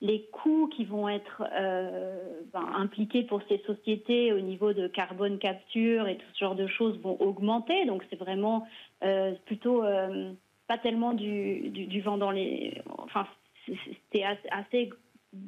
Les 0.00 0.26
coûts 0.32 0.68
qui 0.68 0.84
vont 0.84 1.08
être 1.08 1.42
euh, 1.52 2.42
ben, 2.52 2.66
impliqués 2.76 3.22
pour 3.22 3.40
ces 3.48 3.58
sociétés 3.66 4.32
au 4.32 4.40
niveau 4.40 4.72
de 4.72 4.86
carbone 4.86 5.38
capture 5.38 6.06
et 6.06 6.16
tout 6.16 6.26
ce 6.34 6.44
genre 6.44 6.54
de 6.54 6.66
choses 6.66 6.98
vont 7.00 7.20
augmenter. 7.20 7.86
Donc 7.86 8.04
c'est 8.10 8.18
vraiment 8.18 8.66
euh, 9.02 9.32
plutôt 9.46 9.82
euh, 9.82 10.32
pas 10.68 10.78
tellement 10.78 11.12
du, 11.12 11.70
du, 11.70 12.00
vent 12.00 12.18
dans 12.18 12.30
les. 12.30 12.80
Enfin, 12.98 13.26
c'était 13.66 14.24
assez, 14.50 14.90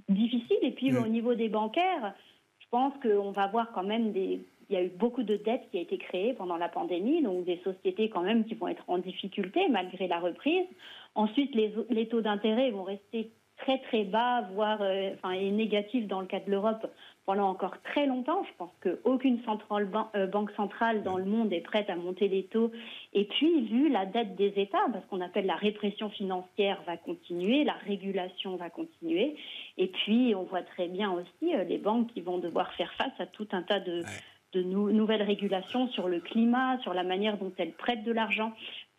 difficile. 0.08 0.58
Et 0.62 0.72
puis 0.72 0.90
mm. 0.90 1.02
au 1.02 1.08
niveau 1.08 1.34
des 1.34 1.48
bancaires 1.48 2.14
je 2.66 2.70
pense 2.70 2.94
qu'on 3.00 3.30
va 3.30 3.46
voir 3.46 3.70
quand 3.72 3.84
même 3.84 4.12
des. 4.12 4.40
Il 4.68 4.74
y 4.74 4.78
a 4.78 4.82
eu 4.82 4.88
beaucoup 4.88 5.22
de 5.22 5.36
dettes 5.36 5.68
qui 5.70 5.78
ont 5.78 5.82
été 5.82 5.98
créées 5.98 6.34
pendant 6.34 6.56
la 6.56 6.68
pandémie, 6.68 7.22
donc 7.22 7.44
des 7.44 7.60
sociétés 7.64 8.08
quand 8.08 8.22
même 8.22 8.44
qui 8.44 8.54
vont 8.54 8.68
être 8.68 8.84
en 8.88 8.98
difficulté 8.98 9.68
malgré 9.68 10.08
la 10.08 10.18
reprise. 10.18 10.66
Ensuite, 11.14 11.54
les, 11.54 12.08
taux 12.08 12.20
d'intérêt 12.20 12.70
vont 12.70 12.84
rester 12.84 13.30
très 13.58 13.78
très 13.78 14.04
bas, 14.04 14.42
voire 14.52 14.82
euh, 14.82 15.12
enfin, 15.14 15.30
et 15.30 15.50
négatifs 15.50 16.06
dans 16.06 16.20
le 16.20 16.26
cas 16.26 16.40
de 16.40 16.50
l'Europe 16.50 16.86
pendant 17.24 17.48
encore 17.48 17.80
très 17.82 18.06
longtemps. 18.06 18.44
Je 18.44 18.52
pense 18.58 18.70
qu'aucune 18.82 19.40
euh, 20.14 20.26
banque 20.26 20.50
centrale 20.52 21.02
dans 21.02 21.16
le 21.16 21.24
monde 21.24 21.52
est 21.52 21.60
prête 21.60 21.90
à 21.90 21.96
monter 21.96 22.28
les 22.28 22.44
taux. 22.44 22.70
Et 23.12 23.24
puis, 23.24 23.62
vu 23.66 23.88
la 23.88 24.06
dette 24.06 24.36
des 24.36 24.52
États, 24.56 24.86
parce 24.92 25.04
qu'on 25.06 25.20
appelle 25.20 25.46
la 25.46 25.56
répression 25.56 26.08
financière 26.10 26.80
va 26.86 26.96
continuer, 26.96 27.64
la 27.64 27.74
régulation 27.74 28.56
va 28.56 28.70
continuer. 28.70 29.36
Et 29.78 29.88
puis, 29.88 30.34
on 30.36 30.44
voit 30.44 30.62
très 30.62 30.88
bien 30.88 31.12
aussi 31.12 31.54
euh, 31.54 31.64
les 31.64 31.78
banques 31.78 32.12
qui 32.12 32.20
vont 32.20 32.38
devoir 32.38 32.72
faire 32.74 32.92
face 32.94 33.18
à 33.18 33.26
tout 33.26 33.48
un 33.52 33.62
tas 33.62 33.80
de, 33.80 34.02
nouvelles 34.62 35.22
régulations 35.22 35.88
sur 35.88 36.08
le 36.08 36.20
climat, 36.20 36.78
sur 36.80 36.94
la 36.94 37.04
manière 37.04 37.38
dont 37.38 37.52
elles 37.58 37.72
prêtent 37.72 38.04
de 38.04 38.12
l'argent, 38.12 38.52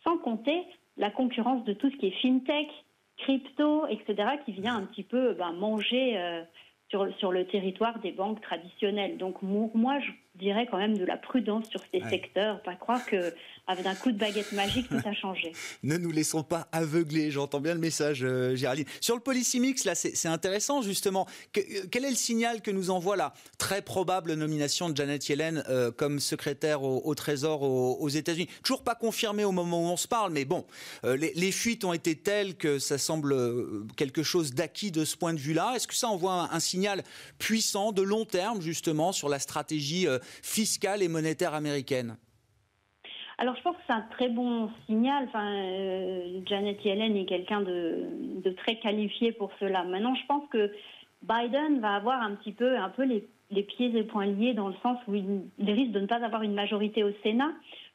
sans 0.04 0.18
compter 0.18 0.64
la 0.98 1.12
concurrence 1.12 1.64
de 1.66 1.74
tout 1.74 1.90
ce 1.90 1.96
qui 1.98 2.08
est 2.08 2.22
fintech, 2.22 2.70
crypto, 3.18 3.88
etc., 3.88 4.38
qui 4.46 4.52
vient 4.52 4.76
un 4.76 4.86
petit 4.86 5.04
peu 5.04 5.34
ben, 5.34 5.52
manger 5.54 6.18
euh, 6.18 6.44
sur, 6.90 7.08
sur 7.18 7.32
le 7.32 7.46
territoire 7.46 8.00
des 8.00 8.12
banques 8.12 8.42
traditionnelles. 8.42 9.18
Donc 9.18 9.42
moi, 9.42 10.00
je 10.00 10.12
dirais 10.38 10.68
quand 10.70 10.78
même 10.78 10.98
de 10.98 11.06
la 11.06 11.18
prudence 11.18 11.70
sur 11.70 11.82
ces 11.92 12.02
secteurs, 12.10 12.62
pas 12.62 12.76
croire 12.76 13.06
que 13.06 13.34
avec 13.68 13.86
un 13.86 13.96
coup 13.96 14.12
de 14.12 14.18
baguette 14.18 14.54
magique 14.54 14.88
tout 14.88 14.96
a 15.04 15.14
changé. 15.14 15.52
ne 15.84 15.98
nous 15.98 16.12
laissons 16.12 16.42
pas 16.42 16.70
aveugler, 16.72 17.32
j'entends 17.32 17.60
bien 17.60 17.74
le 17.74 17.82
message 17.82 18.24
euh, 18.24 18.56
Géraldine. 18.56 18.86
Sur 19.02 19.16
le 19.16 19.22
policy 19.22 19.60
mix, 19.60 19.84
là 19.84 19.94
c'est 19.94 20.28
intéressant 20.28 20.82
justement. 20.82 21.28
Euh, 21.58 21.62
quel 21.92 22.06
est 22.06 22.10
le 22.10 22.16
signal 22.16 22.62
que 22.62 22.72
nous 22.72 22.90
envoie 22.90 23.18
la 23.18 23.34
très 23.58 23.82
probable 23.82 24.34
nomination 24.34 24.90
de 24.90 24.96
Janet 24.96 25.28
Yellen 25.28 25.64
euh, 25.68 25.92
comme 25.92 26.20
secrétaire 26.20 26.84
au, 26.84 27.14
Trésor 27.16 27.62
aux, 27.64 28.10
États-Unis? 28.10 28.48
Toujours 28.64 28.84
pas 28.84 28.96
confirmé 28.96 29.44
au 29.44 29.52
moment 29.52 29.82
où 29.82 29.92
on 29.92 29.98
se 29.98 30.08
parle, 30.08 30.32
mais 30.32 30.46
bon, 30.46 30.66
les, 31.04 31.52
fuites 31.52 31.84
ont 31.84 31.94
été 31.94 32.16
telles 32.16 32.56
que 32.56 32.80
ça 32.80 32.98
semble 32.98 33.36
quelque 33.96 34.24
chose 34.24 34.54
d'acquis 34.54 34.92
de 34.92 35.04
ce 35.04 35.18
point 35.18 35.34
de 35.34 35.40
vue-là. 35.40 35.74
Est-ce 35.76 35.88
que 35.88 35.96
ça 35.96 36.08
envoie 36.08 36.50
un, 36.54 36.60
signal 36.60 37.04
puissant 37.40 37.92
de 37.92 38.02
long 38.02 38.26
terme 38.26 38.62
justement 38.62 39.12
sur 39.12 39.30
la 39.30 39.40
stratégie 39.40 40.08
fiscale 40.44 41.02
et 41.04 41.08
monétaire 41.08 41.54
américaine 41.54 42.18
alors 43.40 43.56
je 43.56 43.62
pense 43.62 43.76
que 43.76 43.82
c'est 43.86 43.94
un 43.94 44.06
très 44.12 44.30
bon 44.30 44.70
signal. 44.88 45.30
Euh, 45.36 46.42
Janet 46.46 46.84
Yellen 46.84 47.16
est 47.16 47.26
quelqu'un 47.26 47.62
de, 47.62 48.50
très 48.58 48.78
qualifié 48.80 49.32
pour 49.32 49.52
cela. 49.60 49.84
Maintenant, 49.84 50.16
je 50.16 50.26
pense 50.26 50.44
que 50.50 50.72
Biden 51.22 51.80
va 51.80 51.96
avoir 51.96 52.22
un 52.22 52.36
petit 52.36 52.52
peu, 52.52 52.78
un 52.78 52.90
peu 52.90 53.04
les, 53.04 53.28
pieds 53.64 53.96
et 53.96 54.04
poings 54.04 54.26
liés 54.26 54.54
dans 54.54 54.70
le 54.70 54.74
sens 54.82 54.98
où 55.08 55.14
il, 55.14 55.42
risque 55.60 55.92
de 55.92 56.00
ne 56.00 56.08
pas 56.08 56.24
avoir 56.24 56.42
une 56.42 56.56
majorité 56.56 57.04
au 57.04 57.12
Sénat, 57.22 57.52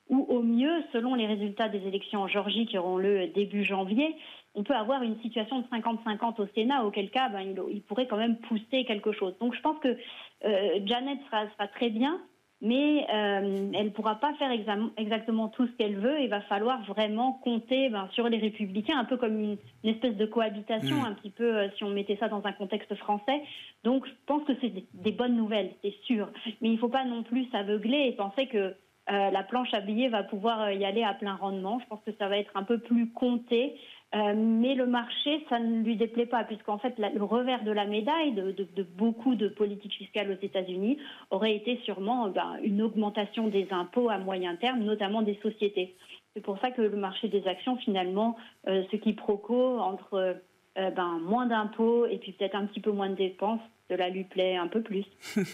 ou 0.09 0.27
au 0.29 0.43
mieux, 0.43 0.83
selon 0.93 1.15
les 1.15 1.27
résultats 1.27 1.69
des 1.69 1.87
élections 1.87 2.23
en 2.23 2.29
Georgie 2.29 2.67
qui 2.67 2.79
auront 2.79 2.99
lieu 2.99 3.29
début 3.29 3.65
janvier, 3.65 4.15
on 4.55 4.63
peut 4.63 4.75
avoir 4.75 5.03
une 5.03 5.19
situation 5.21 5.61
de 5.61 5.67
50-50 5.67 6.43
au 6.43 6.47
Sénat, 6.55 6.85
auquel 6.85 7.11
cas 7.11 7.29
ben, 7.31 7.55
il, 7.71 7.83
pourrait 7.83 8.07
quand 8.07 8.19
même 8.19 8.37
pousser 8.37 8.85
quelque 8.85 9.13
chose. 9.13 9.35
Donc 9.41 9.55
je 9.55 9.61
pense 9.61 9.79
que 9.79 9.97
euh, 10.45 10.81
Janet 10.85 11.19
sera, 11.31 11.49
sera 11.51 11.69
très 11.69 11.89
bien 11.89 12.21
mais 12.63 13.05
euh, 13.13 13.73
elle 13.75 13.87
ne 13.87 13.91
pourra 13.91 14.15
pas 14.15 14.33
faire 14.35 14.53
exactement 14.97 15.49
tout 15.49 15.67
ce 15.67 15.73
qu'elle 15.73 15.97
veut. 15.97 16.21
Il 16.21 16.29
va 16.29 16.41
falloir 16.43 16.81
vraiment 16.85 17.33
compter 17.43 17.89
ben, 17.91 18.09
sur 18.13 18.29
les 18.29 18.39
républicains, 18.39 18.97
un 18.97 19.05
peu 19.05 19.17
comme 19.17 19.37
une, 19.37 19.57
espèce 19.83 20.17
de 20.17 20.27
cohabitation, 20.27 20.97
mm. 20.97 21.05
un 21.05 21.13
petit 21.15 21.31
peu 21.31 21.57
euh, 21.57 21.69
si 21.77 21.83
on 21.83 21.91
mettait 21.91 22.17
ça 22.19 22.29
dans 22.29 22.47
un 22.47 22.53
contexte 22.53 22.95
français. 22.95 23.43
Donc 23.83 24.07
je 24.07 24.13
pense 24.27 24.45
que 24.45 24.53
c'est 24.61 24.73
des, 24.95 25.11
bonnes 25.11 25.37
nouvelles, 25.37 25.73
c'est 25.83 25.95
sûr. 26.05 26.29
Mais 26.61 26.69
il 26.69 26.75
ne 26.75 26.79
faut 26.79 26.89
pas 26.89 27.05
non 27.05 27.25
plus 27.25 27.47
s'aveugler 27.51 28.07
et 28.07 28.13
penser 28.13 28.47
que 28.47 28.77
euh, 29.11 29.31
la 29.31 29.43
planche 29.43 29.73
à 29.75 29.81
billets 29.81 30.09
va 30.09 30.23
pouvoir 30.23 30.71
y 30.73 30.85
aller 30.85 31.03
à 31.03 31.15
plein 31.15 31.35
rendement. 31.35 31.81
Je 31.81 31.87
pense 31.87 32.01
que 32.05 32.13
ça 32.19 32.29
va 32.29 32.39
être 32.39 32.57
un 32.57 32.63
peu 32.63 32.79
plus 32.79 33.11
compté. 33.11 33.77
Euh, 34.15 34.35
mais 34.37 34.75
le 34.75 34.87
marché, 34.87 35.45
ça 35.49 35.59
ne 35.59 35.83
lui 35.83 35.97
déplaît 35.97 36.27
pas, 36.27 36.45
puisqu'en 36.45 36.77
fait, 36.77 36.95
le 36.99 37.25
revers 37.25 37.65
de 37.65 37.71
la 37.71 37.87
médaille 37.87 38.33
de, 38.33 38.83
beaucoup 38.83 39.35
de 39.35 39.49
politiques 39.49 39.95
fiscales 39.95 40.31
aux 40.31 40.45
États-Unis 40.45 40.99
aurait 41.31 41.57
été 41.57 41.81
sûrement 41.85 42.29
ben, 42.29 42.59
une 42.63 42.83
augmentation 42.83 43.49
des 43.49 43.67
impôts 43.71 44.11
à 44.11 44.19
moyen 44.19 44.57
terme, 44.57 44.81
notamment 44.81 45.23
des 45.23 45.39
sociétés. 45.43 45.97
C'est 46.35 46.43
pour 46.43 46.59
ça 46.59 46.71
que 46.71 46.83
le 46.83 46.97
marché 46.97 47.29
des 47.29 47.47
actions, 47.47 47.77
finalement, 47.79 48.37
euh, 48.69 48.83
ce 48.91 48.97
qui 48.97 49.15
proco 49.15 49.79
entre 49.79 50.37
euh, 50.79 50.91
ben, 50.91 51.19
moins 51.23 51.47
d'impôts 51.47 52.05
et 52.05 52.19
puis 52.19 52.33
peut-être 52.33 52.55
un 52.55 52.67
petit 52.67 52.81
peu 52.81 52.91
moins 52.91 53.09
de 53.09 53.15
dépenses, 53.15 53.61
cela 53.89 54.09
lui 54.09 54.25
plaît 54.25 54.57
un 54.57 54.69
peu 54.69 54.83
plus. 54.83 55.05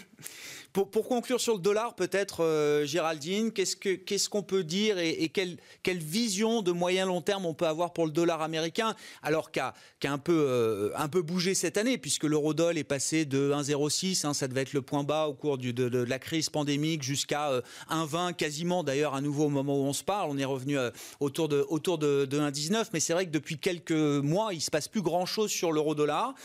Pour, 0.71 1.07
conclure 1.07 1.41
sur 1.41 1.55
le 1.55 1.61
dollar, 1.61 1.95
peut-être, 1.95 2.43
euh, 2.43 2.85
Géraldine, 2.85 3.51
qu'est-ce 3.51 4.29
qu'on 4.29 4.43
peut 4.43 4.63
dire 4.63 4.99
et, 4.99 5.29
quelle, 5.29 5.57
vision 5.97 6.61
de 6.61 6.71
moyen 6.71 7.07
long 7.07 7.21
terme 7.21 7.47
on 7.47 7.55
peut 7.55 7.65
avoir 7.65 7.91
pour 7.91 8.05
le 8.05 8.11
dollar 8.11 8.43
américain, 8.43 8.95
alors 9.23 9.51
qu'il 9.51 9.63
a, 9.63 9.73
un, 10.03 10.19
peu, 10.19 10.45
euh, 10.47 10.91
un 10.95 11.07
peu 11.07 11.23
bougé 11.23 11.55
cette 11.55 11.77
année, 11.77 11.97
puisque 11.97 12.23
l'eurodoll 12.23 12.77
est 12.77 12.83
passé 12.83 13.25
de 13.25 13.51
1,06, 13.51 14.27
hein, 14.27 14.35
ça 14.35 14.47
devait 14.47 14.61
être 14.61 14.73
le 14.73 14.83
point 14.83 15.03
bas 15.03 15.27
au 15.27 15.33
cours 15.33 15.57
de, 15.57 16.03
la 16.03 16.19
crise 16.19 16.51
pandémique, 16.51 17.01
jusqu'à 17.01 17.49
1,20 17.89 18.29
euh, 18.29 18.31
quasiment, 18.33 18.83
d'ailleurs, 18.83 19.15
à 19.15 19.21
nouveau 19.21 19.45
au 19.45 19.49
moment 19.49 19.75
où 19.75 19.85
on 19.85 19.93
se 19.93 20.03
parle. 20.03 20.29
On 20.29 20.37
est 20.37 20.45
revenu 20.45 20.77
autour 21.19 21.49
de, 21.49 21.65
autour 21.69 21.97
de, 21.97 22.27
1,19, 22.29 22.89
mais 22.93 22.99
c'est 22.99 23.13
vrai 23.13 23.25
que 23.25 23.31
depuis 23.31 23.57
quelques 23.57 23.91
mois, 23.91 24.53
il 24.53 24.57
ne 24.57 24.61
se 24.61 24.69
passe 24.69 24.87
plus 24.87 25.01
grand-chose 25.01 25.49
sur 25.49 25.71
l'euro-dollar. 25.71 26.35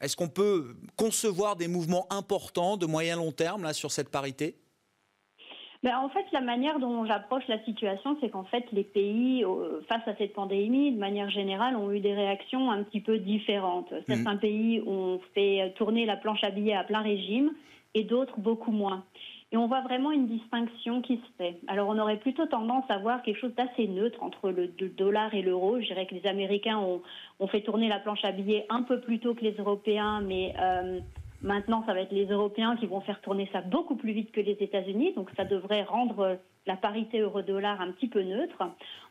Est-ce 0.00 0.16
qu'on 0.16 0.28
peut 0.28 0.76
concevoir 0.96 1.56
des 1.56 1.68
mouvements 1.68 2.06
importants 2.10 2.76
de 2.76 2.86
moyen 2.86 3.16
long 3.16 3.32
terme 3.32 3.62
là, 3.62 3.72
sur 3.72 3.90
cette 3.90 4.10
parité? 4.10 4.56
Ben, 5.84 5.96
en 5.96 6.08
fait, 6.08 6.24
la 6.32 6.40
manière 6.40 6.80
dont 6.80 7.04
j'approche 7.06 7.46
la 7.46 7.62
situation, 7.64 8.16
c'est 8.20 8.30
qu'en 8.30 8.44
fait, 8.44 8.64
les 8.72 8.82
pays, 8.82 9.44
euh, 9.44 9.80
face 9.88 10.06
à 10.08 10.16
cette 10.16 10.32
pandémie, 10.32 10.90
de 10.90 10.98
manière 10.98 11.30
générale, 11.30 11.76
ont 11.76 11.92
eu 11.92 12.00
des 12.00 12.14
réactions 12.14 12.70
un 12.70 12.82
petit 12.82 13.00
peu 13.00 13.18
différentes. 13.18 13.92
Certains 14.08 14.34
mmh. 14.34 14.40
pays 14.40 14.82
ont 14.86 15.20
fait 15.34 15.72
tourner 15.76 16.04
la 16.04 16.16
planche 16.16 16.42
à 16.42 16.50
billets 16.50 16.74
à 16.74 16.82
plein 16.82 17.02
régime 17.02 17.52
et 17.94 18.02
d'autres 18.02 18.40
beaucoup 18.40 18.72
moins. 18.72 19.04
Et 19.50 19.56
on 19.56 19.66
voit 19.66 19.80
vraiment 19.80 20.12
une 20.12 20.26
distinction 20.26 21.00
qui 21.00 21.16
se 21.16 21.36
fait. 21.38 21.56
Alors 21.68 21.88
on 21.88 21.98
aurait 21.98 22.18
plutôt 22.18 22.44
tendance 22.46 22.84
à 22.90 22.98
voir 22.98 23.22
quelque 23.22 23.40
chose 23.40 23.54
d'assez 23.54 23.88
neutre 23.88 24.22
entre 24.22 24.50
le 24.50 24.68
dollar 24.88 25.32
et 25.34 25.40
l'euro. 25.40 25.80
Je 25.80 25.86
dirais 25.86 26.06
que 26.06 26.14
les 26.14 26.26
Américains 26.26 26.78
ont, 26.78 27.46
fait 27.48 27.62
tourner 27.62 27.88
la 27.88 27.98
planche 27.98 28.24
à 28.24 28.32
billets 28.32 28.66
un 28.68 28.82
peu 28.82 29.00
plus 29.00 29.20
tôt 29.20 29.34
que 29.34 29.40
les 29.42 29.54
Européens, 29.54 30.20
mais 30.20 30.54
euh, 30.60 31.00
Maintenant, 31.40 31.84
ça 31.86 31.94
va 31.94 32.00
être 32.00 32.12
les 32.12 32.26
Européens 32.26 32.76
qui 32.76 32.86
vont 32.86 33.00
faire 33.00 33.20
tourner 33.20 33.48
ça 33.52 33.60
beaucoup 33.60 33.94
plus 33.94 34.12
vite 34.12 34.32
que 34.32 34.40
les 34.40 34.56
États-Unis, 34.58 35.12
donc 35.14 35.30
ça 35.36 35.44
devrait 35.44 35.84
rendre 35.84 36.38
la 36.68 36.76
parité 36.76 37.18
euro-dollar 37.20 37.80
un 37.80 37.90
petit 37.90 38.06
peu 38.06 38.22
neutre. 38.22 38.62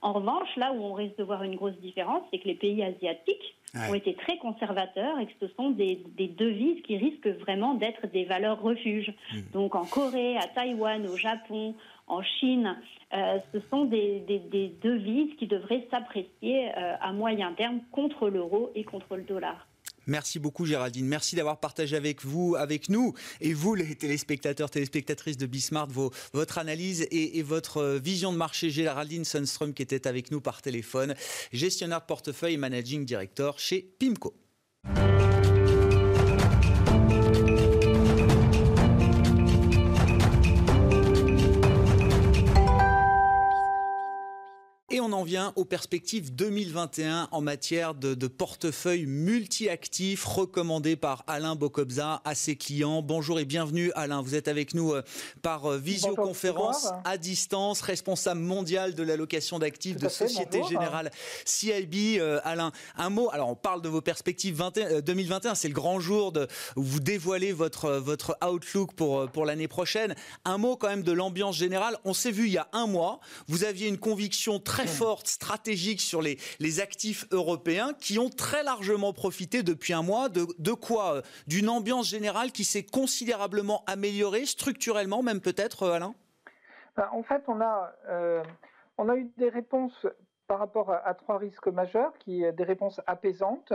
En 0.02 0.14
revanche, 0.14 0.48
là 0.56 0.72
où 0.72 0.82
on 0.82 0.94
risque 0.94 1.18
de 1.18 1.24
voir 1.24 1.44
une 1.44 1.56
grosse 1.56 1.78
différence, 1.80 2.22
c'est 2.32 2.38
que 2.38 2.48
les 2.48 2.56
pays 2.56 2.84
asiatiques 2.84 3.56
ont 3.90 3.94
été 3.94 4.14
très 4.14 4.38
conservateurs 4.38 5.20
et 5.20 5.26
que 5.26 5.34
ce 5.40 5.48
sont 5.56 5.72
des, 5.72 6.02
devises 6.18 6.82
qui 6.84 6.98
risquent 6.98 7.28
vraiment 7.28 7.74
d'être 7.74 8.08
des 8.08 8.26
valeurs 8.26 8.62
refuges. 8.62 9.14
Mmh. 9.34 9.38
Donc 9.54 9.76
en 9.76 9.86
Corée, 9.86 10.38
à 10.38 10.48
Taïwan, 10.48 11.06
au 11.08 11.18
Japon, 11.18 11.76
en 12.08 12.24
Chine, 12.24 12.78
euh, 13.14 13.40
ce 13.54 13.60
sont 13.70 13.86
des, 13.86 14.24
devises 14.82 15.36
qui 15.38 15.48
devraient 15.48 15.88
s'apprécier 15.92 16.70
euh, 16.78 16.96
à 17.02 17.12
moyen 17.12 17.52
terme 17.54 17.82
contre 17.92 18.30
l'euro 18.30 18.72
et 18.76 18.84
contre 18.84 19.16
le 19.16 19.24
dollar. 19.24 19.67
Merci 20.08 20.40
beaucoup 20.40 20.66
Géraldine. 20.66 21.06
Merci 21.06 21.36
d'avoir 21.36 21.60
partagé 21.60 21.96
avec 21.96 22.26
vous, 22.26 22.56
avec 22.58 22.90
nous 22.90 23.14
et 23.42 23.54
vous 23.54 23.76
les 23.76 23.96
téléspectateurs, 23.96 24.70
téléspectatrices 24.70 25.38
de 25.38 25.46
Bismarck, 25.46 25.92
votre 26.34 26.58
analyse 26.58 27.08
et, 27.12 27.42
votre 27.44 27.78
euh, 27.78 28.00
vision 28.00 28.32
de 28.32 28.38
marché. 28.38 28.70
Géraldine 28.70 29.26
Sundström 29.26 29.74
qui 29.74 29.84
était 29.84 30.08
avec 30.08 30.32
nous 30.32 30.42
par 30.42 30.62
téléphone, 30.62 31.14
gestionnaire 31.52 32.06
portefeuille 32.06 32.56
et 32.56 32.58
managing 32.58 33.06
director 33.06 33.60
chez 33.60 33.82
PIMCO. 34.00 34.34
On 45.08 45.14
en 45.14 45.24
vient 45.24 45.54
aux 45.56 45.64
perspectives 45.64 46.36
2021 46.36 47.30
en 47.32 47.40
matière 47.40 47.94
de, 47.94 48.28
portefeuille 48.28 49.06
multi-actifs 49.06 50.26
recommandé 50.26 50.98
par 50.98 51.24
Alain 51.28 51.56
Bocobza 51.56 52.22
à 52.26 52.36
ses 52.36 52.58
clients. 52.58 53.02
Bonjour 53.02 53.40
et 53.40 53.46
bienvenue 53.46 53.90
Alain, 53.96 54.22
vous 54.22 54.36
êtes 54.36 54.50
avec 54.50 54.74
nous 54.74 54.92
euh, 54.92 55.04
par 55.42 55.72
euh, 55.72 55.78
visioconférence 55.78 56.90
à 57.06 57.18
distance, 57.18 57.80
responsable 57.80 58.42
mondial 58.42 58.96
de 58.96 59.04
l'allocation 59.04 59.60
d'actifs 59.60 59.96
de 59.96 60.10
Société 60.10 60.62
Générale 60.68 61.10
CIB. 61.46 62.20
Euh, 62.20 62.42
Alain, 62.44 62.74
un 62.98 63.10
mot, 63.10 63.30
alors 63.32 63.48
on 63.48 63.56
parle 63.56 63.82
de 63.82 63.88
vos 63.88 64.02
perspectives 64.02 64.62
2021, 65.06 65.56
c'est 65.56 65.70
le 65.70 65.74
grand 65.74 66.02
jour 66.02 66.34
de 66.34 66.48
où 66.76 66.84
vous 66.84 67.00
dévoilez 67.00 67.54
votre, 67.54 67.92
votre 67.92 68.38
outlook 68.46 68.94
pour, 68.94 69.30
pour 69.30 69.46
l'année 69.46 69.70
prochaine. 69.70 70.16
Un 70.44 70.58
mot 70.58 70.76
quand 70.76 70.90
même 70.90 71.04
de 71.04 71.14
l'ambiance 71.14 71.56
générale. 71.56 71.98
On 72.04 72.14
s'est 72.14 72.32
vu 72.32 72.48
il 72.48 72.54
y 72.54 72.58
a 72.58 72.68
un 72.74 72.88
mois, 72.88 73.22
vous 73.48 73.64
aviez 73.64 73.88
une 73.88 73.98
conviction 73.98 74.60
très 74.60 74.97
forte, 74.98 75.28
stratégique 75.28 76.02
sur 76.02 76.22
les, 76.22 76.38
actifs 76.80 77.26
européens 77.32 77.94
qui 78.00 78.20
ont 78.20 78.30
très 78.30 78.64
largement 78.64 79.14
profité 79.14 79.64
depuis 79.64 79.94
un 79.94 80.04
mois 80.04 80.30
de, 80.30 80.74
quoi 80.74 81.22
D'une 81.48 81.70
ambiance 81.70 82.08
générale 82.08 82.52
qui 82.52 82.64
s'est 82.64 82.84
considérablement 82.84 83.84
améliorée, 83.88 84.46
structurellement 84.46 85.24
même 85.24 85.42
peut-être, 85.42 85.84
euh, 85.84 85.94
Alain? 85.94 86.14
Ben, 86.96 87.10
En 87.12 87.24
fait, 87.24 87.44
on 87.48 87.62
a, 87.62 87.94
euh, 88.10 88.44
on 88.98 89.10
a 89.10 89.16
eu 89.16 89.32
des 89.38 89.50
réponses 89.50 90.06
par 90.48 90.60
rapport 90.60 90.92
à, 90.92 91.14
trois 91.14 91.38
risques 91.38 91.68
majeurs, 91.68 92.14
qui 92.20 92.44
des 92.54 92.64
réponses 92.64 93.02
apaisantes. 93.06 93.74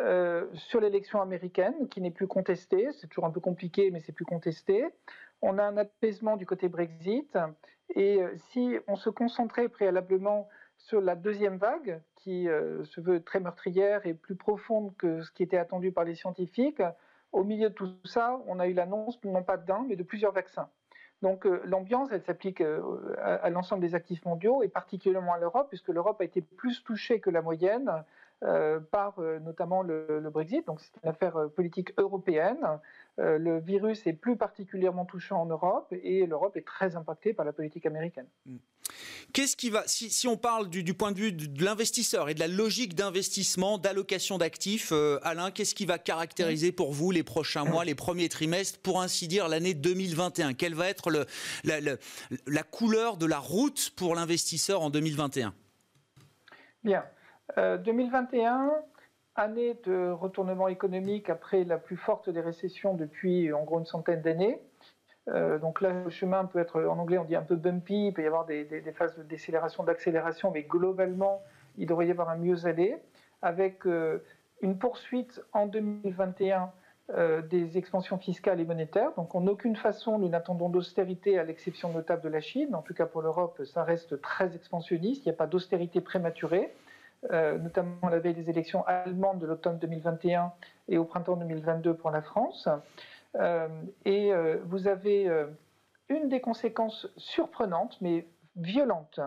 Euh, 0.00 0.46
sur 0.54 0.80
l'élection 0.80 1.20
américaine, 1.20 1.88
qui 1.88 2.00
n'est 2.00 2.12
plus 2.12 2.28
contestée, 2.28 2.88
c'est 3.00 3.08
toujours 3.08 3.24
un 3.24 3.32
peu 3.32 3.40
compliqué, 3.40 3.90
mais 3.90 4.00
c'est 4.06 4.12
plus 4.12 4.24
contesté. 4.24 4.86
On 5.42 5.58
a 5.58 5.64
un 5.64 5.76
apaisement 5.76 6.36
du 6.36 6.46
côté 6.46 6.68
Brexit 6.68 7.38
et 7.94 8.22
euh, 8.22 8.34
si 8.50 8.76
on 8.86 8.96
se 8.96 9.10
concentrait 9.10 9.68
préalablement 9.68 10.48
sur 10.76 11.00
la 11.00 11.16
deuxième 11.16 11.56
vague, 11.56 12.00
qui 12.16 12.48
euh, 12.48 12.84
se 12.84 13.00
veut 13.00 13.22
très 13.22 13.40
meurtrière 13.40 14.06
et 14.06 14.14
plus 14.14 14.36
profonde 14.36 14.96
que 14.96 15.22
ce 15.22 15.32
qui 15.32 15.42
était 15.42 15.58
attendu 15.58 15.92
par 15.92 16.04
les 16.04 16.14
scientifiques, 16.14 16.82
au 17.32 17.44
milieu 17.44 17.68
de 17.68 17.74
tout 17.74 17.90
ça, 18.04 18.40
on 18.46 18.58
a 18.58 18.68
eu 18.68 18.72
l'annonce 18.72 19.18
non 19.24 19.42
pas 19.42 19.56
d'un, 19.56 19.84
mais 19.88 19.96
de 19.96 20.02
plusieurs 20.02 20.32
vaccins. 20.32 20.68
Donc 21.20 21.46
euh, 21.46 21.60
l'ambiance, 21.64 22.08
elle 22.12 22.22
s'applique 22.22 22.62
à, 23.18 23.50
l'ensemble 23.50 23.82
des 23.82 23.94
actifs 23.94 24.24
mondiaux 24.24 24.62
et 24.62 24.68
particulièrement 24.68 25.34
à 25.34 25.38
l'Europe, 25.38 25.68
puisque 25.68 25.88
l'Europe 25.88 26.20
a 26.20 26.24
été 26.24 26.42
plus 26.42 26.82
touchée 26.84 27.20
que 27.20 27.30
la 27.30 27.42
moyenne 27.42 28.04
par 28.40 29.20
notamment 29.42 29.82
le, 29.82 30.20
le, 30.20 30.30
Brexit. 30.30 30.66
Donc 30.66 30.80
c'est 30.80 30.92
une 31.02 31.10
affaire 31.10 31.50
politique 31.54 31.92
européenne. 31.98 32.78
Euh, 33.20 33.36
le 33.36 33.58
virus 33.58 34.06
est 34.06 34.12
plus 34.12 34.36
particulièrement 34.36 35.04
touchant 35.04 35.42
en 35.42 35.46
Europe 35.46 35.92
et 36.02 36.24
l'Europe 36.26 36.56
est 36.56 36.66
très 36.66 36.94
impactée 36.94 37.32
par 37.32 37.44
la 37.44 37.52
politique 37.52 37.84
américaine. 37.84 38.26
Hmm. 38.46 38.58
Qu'est-ce 39.32 39.56
qui 39.56 39.70
va, 39.70 39.82
si, 39.86 40.28
on 40.28 40.36
parle 40.36 40.68
du, 40.68 40.94
point 40.94 41.12
de 41.12 41.18
vue 41.18 41.32
de 41.32 41.64
l'investisseur 41.64 42.28
et 42.28 42.34
de 42.34 42.40
la 42.40 42.48
logique 42.48 42.94
d'investissement, 42.94 43.76
d'allocation 43.76 44.38
d'actifs, 44.38 44.90
euh, 44.92 45.18
Alain, 45.22 45.50
qu'est-ce 45.50 45.74
qui 45.74 45.84
va 45.84 45.98
caractériser 45.98 46.72
pour 46.72 46.92
vous 46.92 47.10
les 47.10 47.22
prochains 47.22 47.64
mois, 47.64 47.84
les 47.84 47.94
premiers 47.94 48.28
trimestres, 48.28 48.78
pour 48.80 49.02
ainsi 49.02 49.28
dire 49.28 49.48
l'année 49.48 49.74
2021 49.74 50.54
Quelle 50.54 50.74
va 50.74 50.88
être 50.88 51.10
le, 51.10 51.26
la, 52.46 52.62
couleur 52.62 53.18
de 53.18 53.26
la 53.26 53.38
route 53.38 53.90
pour 53.96 54.14
l'investisseur 54.14 54.80
en 54.80 54.90
2021 54.90 55.52
Bien. 56.82 57.04
2021, 57.56 58.66
euh, 58.66 58.70
année 59.34 59.78
de 59.84 60.10
retournement 60.10 60.68
économique 60.68 61.30
après 61.30 61.64
la 61.64 61.78
plus 61.78 61.96
forte 61.96 62.28
des 62.28 62.40
récessions 62.40 62.94
depuis 62.94 63.52
en 63.52 63.64
gros 63.64 63.78
une 63.78 63.86
centaine 63.86 64.20
d'années. 64.20 64.60
Euh, 65.28 65.58
donc 65.58 65.80
là, 65.80 65.92
le 65.92 66.10
chemin 66.10 66.44
peut 66.46 66.58
être, 66.58 66.82
en 66.82 66.98
anglais 66.98 67.18
on 67.18 67.24
dit 67.24 67.36
un 67.36 67.42
peu 67.42 67.56
bumpy, 67.56 68.08
il 68.08 68.12
peut 68.12 68.22
y 68.22 68.26
avoir 68.26 68.46
des, 68.46 68.64
phases 68.96 69.16
de 69.16 69.22
décélération, 69.22 69.84
d'accélération, 69.84 70.50
mais 70.50 70.62
globalement, 70.62 71.42
il 71.76 71.86
devrait 71.86 72.06
y 72.06 72.10
avoir 72.10 72.30
un 72.30 72.36
mieux 72.36 72.66
aller, 72.66 72.96
avec 73.42 73.86
euh, 73.86 74.24
une 74.62 74.78
poursuite 74.78 75.40
en 75.52 75.66
2021 75.66 76.72
euh, 77.10 77.42
des 77.42 77.78
expansions 77.78 78.18
fiscales 78.18 78.60
et 78.60 78.64
monétaires. 78.64 79.12
Donc 79.16 79.34
en 79.34 79.46
aucune 79.46 79.76
façon 79.76 80.18
nous 80.18 80.28
n'attendons 80.28 80.68
d'austérité 80.68 81.38
à 81.38 81.44
l'exception 81.44 81.90
notable 81.90 82.22
de 82.22 82.28
la 82.28 82.40
Chine. 82.40 82.74
En 82.74 82.82
tout 82.82 82.94
cas 82.94 83.06
pour 83.06 83.22
l'Europe, 83.22 83.62
ça 83.64 83.84
reste 83.84 84.20
très 84.20 84.54
expansionniste, 84.54 85.24
il 85.24 85.28
n'y 85.28 85.34
a 85.34 85.36
pas 85.36 85.46
d'austérité 85.46 86.00
prématurée. 86.00 86.70
Euh, 87.32 87.58
notamment 87.58 88.08
la 88.08 88.20
veille 88.20 88.34
des 88.34 88.48
élections 88.48 88.86
allemandes 88.86 89.40
de 89.40 89.46
l'automne 89.46 89.78
2021 89.78 90.52
et 90.88 90.98
au 90.98 91.04
printemps 91.04 91.36
2022 91.36 91.94
pour 91.94 92.10
la 92.10 92.22
France. 92.22 92.68
Euh, 93.34 93.68
et 94.04 94.32
euh, 94.32 94.58
vous 94.66 94.86
avez 94.86 95.28
une 96.08 96.28
des 96.28 96.40
conséquences 96.40 97.08
surprenantes, 97.16 98.00
mais 98.00 98.26
violentes, 98.56 99.20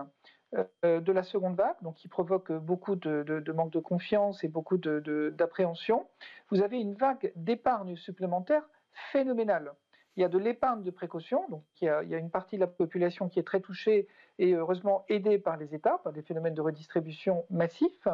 de 0.82 1.12
la 1.12 1.22
seconde 1.22 1.56
vague, 1.56 1.76
donc 1.80 1.94
qui 1.94 2.08
provoque 2.08 2.52
beaucoup 2.52 2.96
de, 2.96 3.52
manque 3.52 3.72
de 3.72 3.78
confiance 3.78 4.44
et 4.44 4.48
beaucoup 4.48 4.76
d'appréhension. 4.76 6.06
Vous 6.50 6.62
avez 6.62 6.78
une 6.78 6.94
vague 6.94 7.32
d'épargne 7.36 7.96
supplémentaire 7.96 8.68
phénoménale. 9.12 9.72
Il 10.16 10.20
y 10.20 10.24
a 10.24 10.28
de 10.28 10.38
l'épargne 10.38 10.82
de 10.82 10.90
précaution, 10.90 11.48
donc 11.48 11.62
il 11.80 11.86
y, 11.86 11.88
a, 11.88 12.02
une 12.18 12.30
partie 12.30 12.56
de 12.56 12.60
la 12.60 12.66
population 12.66 13.30
qui 13.30 13.38
est 13.38 13.44
très 13.44 13.60
touchée 13.60 14.06
et 14.38 14.52
heureusement 14.52 15.06
aidée 15.08 15.38
par 15.38 15.56
les 15.56 15.74
États, 15.74 15.98
par 15.98 16.12
des 16.12 16.20
phénomènes 16.20 16.52
de 16.52 16.60
redistribution 16.60 17.46
massifs. 17.48 18.08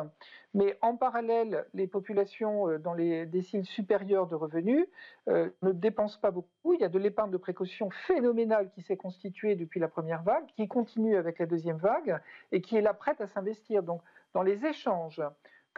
Mais 0.54 0.78
en 0.80 0.96
parallèle, 0.96 1.66
les 1.74 1.88
populations 1.88 2.68
euh, 2.68 2.78
dans 2.78 2.94
les 2.94 3.26
déciles 3.26 3.64
supérieurs 3.64 4.28
de 4.28 4.36
revenus 4.36 4.86
euh, 5.28 5.50
ne 5.62 5.72
dépensent 5.72 6.20
pas 6.20 6.30
beaucoup. 6.30 6.72
Il 6.72 6.80
y 6.80 6.84
a 6.84 6.88
de 6.88 6.98
l'épargne 6.98 7.32
de 7.32 7.36
précaution 7.36 7.90
phénoménale 7.90 8.70
qui 8.70 8.82
s'est 8.82 8.96
constituée 8.96 9.56
depuis 9.56 9.80
la 9.80 9.88
première 9.88 10.22
vague, 10.22 10.46
qui 10.56 10.68
continue 10.68 11.16
avec 11.16 11.40
la 11.40 11.46
deuxième 11.46 11.78
vague 11.78 12.20
et 12.52 12.60
qui 12.60 12.76
est 12.76 12.82
là 12.82 12.94
prête 12.94 13.20
à 13.20 13.26
s'investir. 13.26 13.82
Donc 13.82 14.02
dans 14.34 14.42
les 14.42 14.64
échanges 14.66 15.20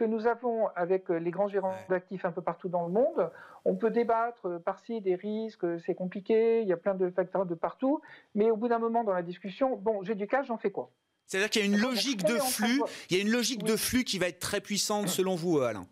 que 0.00 0.06
nous 0.06 0.26
avons 0.26 0.68
avec 0.76 1.10
euh, 1.10 1.18
les 1.18 1.30
grands 1.30 1.48
gérants 1.48 1.76
d'actifs 1.90 2.24
un 2.24 2.32
peu 2.32 2.40
partout 2.40 2.70
dans 2.70 2.86
le 2.86 2.90
monde. 2.90 3.30
On 3.66 3.76
peut 3.76 3.90
débattre 3.90 4.46
euh, 4.46 4.58
par-ci 4.58 5.02
des 5.02 5.14
risques, 5.14 5.62
euh, 5.62 5.78
c'est 5.84 5.94
compliqué, 5.94 6.62
il 6.62 6.68
y 6.68 6.72
a 6.72 6.78
plein 6.78 6.94
de 6.94 7.10
facteurs 7.10 7.44
de 7.44 7.54
partout, 7.54 8.00
mais 8.34 8.50
au 8.50 8.56
bout 8.56 8.68
d'un 8.68 8.78
moment 8.78 9.04
dans 9.04 9.12
la 9.12 9.20
discussion, 9.20 9.76
bon, 9.76 10.02
j'ai 10.02 10.14
du 10.14 10.26
cash, 10.26 10.46
j'en 10.46 10.56
fais 10.56 10.70
quoi? 10.70 10.90
C'est-à-dire 11.26 11.50
qu'il 11.50 11.60
y 11.60 11.64
a 11.64 11.68
une 11.68 11.82
logique 11.82 12.24
de 12.24 12.38
flux, 12.38 12.80
il 13.10 13.18
y 13.18 13.20
a 13.20 13.22
une 13.22 13.30
logique 13.30 13.62
de 13.62 13.76
flux 13.76 14.04
qui 14.04 14.18
va 14.18 14.28
être 14.28 14.38
très 14.38 14.62
puissante 14.62 15.08
selon 15.08 15.34
vous, 15.34 15.58
Alain? 15.58 15.84